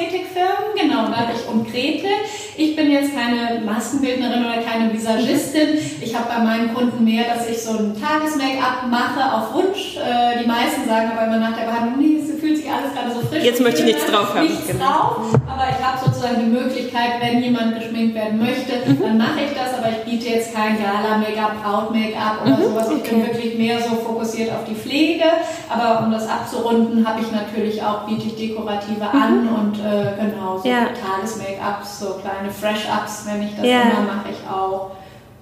[0.00, 0.74] Naturkosmetikfirmen.
[0.76, 2.08] Genau, ich Umkrete.
[2.56, 5.78] Ich bin jetzt keine Maskenbildnerin oder keine Visagistin.
[6.00, 9.96] Ich habe bei meinen Kunden mehr, dass ich so ein Tages-Make-up mache auf Wunsch.
[9.96, 13.12] Äh, die meisten sagen aber immer nach der Behandlung, nee, es fühlt sich alles gerade
[13.12, 13.44] so frisch.
[13.44, 14.46] Jetzt möchte ich nichts drauf haben.
[14.46, 14.86] Nichts genau.
[14.86, 19.00] drauf, aber ich habe sozusagen sozusagen die Möglichkeit, wenn jemand geschminkt werden möchte, mhm.
[19.00, 22.88] dann mache ich das, aber ich biete jetzt kein Gala-Make-up, Braut-Make-up oder mhm, sowas.
[22.90, 23.10] Ich okay.
[23.10, 25.24] bin wirklich mehr so fokussiert auf die Pflege,
[25.68, 29.22] aber um das abzurunden, habe ich natürlich auch, biete ich dekorative mhm.
[29.22, 30.88] an und äh, genau, so ja.
[30.88, 33.82] Tages-Make-ups, so kleine Fresh-Ups, wenn ich das ja.
[33.82, 34.90] immer mache ich auch.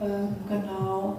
[0.01, 0.05] Äh,
[0.49, 1.16] genau.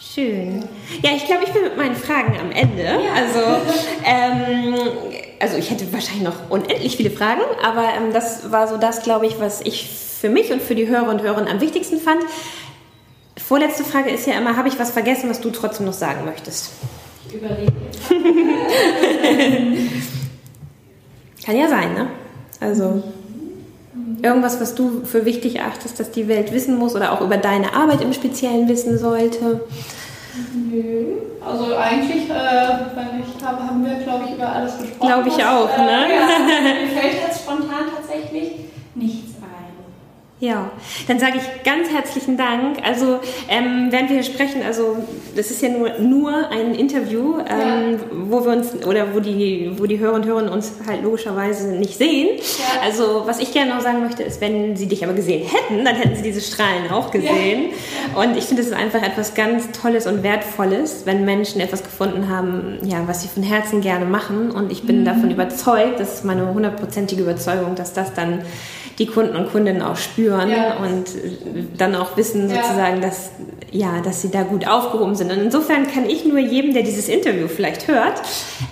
[0.00, 0.62] Schön.
[1.02, 2.82] Ja, ich glaube, ich bin mit meinen Fragen am Ende.
[2.82, 3.14] Ja.
[3.16, 3.40] Also,
[4.04, 4.74] ähm,
[5.40, 9.26] also ich hätte wahrscheinlich noch unendlich viele Fragen, aber ähm, das war so das, glaube
[9.26, 12.22] ich, was ich für mich und für die Hörer und Hörerinnen am wichtigsten fand.
[13.36, 16.72] Vorletzte Frage ist ja immer, habe ich was vergessen, was du trotzdem noch sagen möchtest?
[17.28, 17.72] Ich überlege.
[21.44, 22.08] Kann ja sein, ne?
[22.60, 23.02] Also
[24.22, 27.74] irgendwas, was du für wichtig achtest, dass die Welt wissen muss oder auch über deine
[27.74, 29.60] Arbeit im Speziellen wissen sollte?
[30.70, 31.16] Nö.
[31.46, 35.06] Also eigentlich, äh, wenn ich habe, haben wir, glaube ich, über alles gesprochen.
[35.06, 36.06] Glaube ich auch, äh, ne?
[36.14, 36.38] Ja,
[36.82, 38.52] mir fällt jetzt spontan tatsächlich
[40.44, 40.70] ja,
[41.08, 42.78] dann sage ich ganz herzlichen Dank.
[42.84, 44.98] Also ähm, während wir hier sprechen, also
[45.34, 47.98] das ist ja nur, nur ein Interview, ähm, ja.
[48.10, 51.96] wo wir uns oder wo die, wo die Hörer und Hörerinnen uns halt logischerweise nicht
[51.96, 52.36] sehen.
[52.36, 52.82] Ja.
[52.82, 55.96] Also was ich gerne noch sagen möchte, ist, wenn sie dich aber gesehen hätten, dann
[55.96, 57.70] hätten sie diese Strahlen auch gesehen.
[58.14, 58.22] Ja.
[58.22, 62.28] Und ich finde, es ist einfach etwas ganz Tolles und Wertvolles, wenn Menschen etwas gefunden
[62.28, 64.50] haben, ja, was sie von Herzen gerne machen.
[64.50, 65.04] Und ich bin mhm.
[65.06, 68.42] davon überzeugt, das ist meine hundertprozentige Überzeugung, dass das dann
[68.98, 70.76] die Kunden und Kundinnen auch spüren ja.
[70.76, 71.04] und
[71.78, 73.08] dann auch wissen sozusagen, ja.
[73.08, 73.30] dass,
[73.70, 75.30] ja, dass sie da gut aufgehoben sind.
[75.30, 78.22] Und insofern kann ich nur jedem, der dieses Interview vielleicht hört,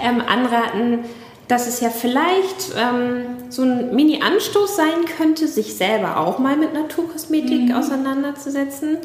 [0.02, 1.00] ähm, anraten,
[1.48, 6.72] dass es ja vielleicht ähm, so ein Mini-Anstoß sein könnte, sich selber auch mal mit
[6.72, 7.74] Naturkosmetik mhm.
[7.74, 8.98] auseinanderzusetzen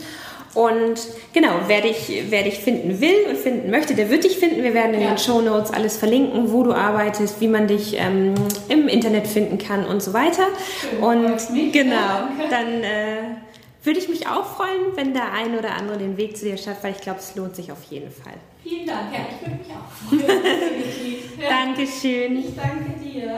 [0.58, 0.99] und
[1.34, 4.64] genau, wer dich, wer dich finden will und finden möchte, der wird dich finden.
[4.64, 5.10] Wir werden in ja.
[5.10, 8.34] den Show Notes alles verlinken, wo du arbeitest, wie man dich ähm,
[8.68, 10.47] im Internet finden kann und so weiter.
[10.82, 11.38] Schön, und
[11.72, 13.36] genau, dann äh,
[13.84, 16.84] würde ich mich auch freuen, wenn der eine oder andere den Weg zu dir schafft,
[16.84, 18.34] weil ich glaube, es lohnt sich auf jeden Fall.
[18.64, 20.32] Vielen Dank, ja, ich würde mich auch freuen.
[21.39, 21.49] ja.
[21.49, 22.39] Dankeschön.
[22.39, 23.38] Ich danke dir.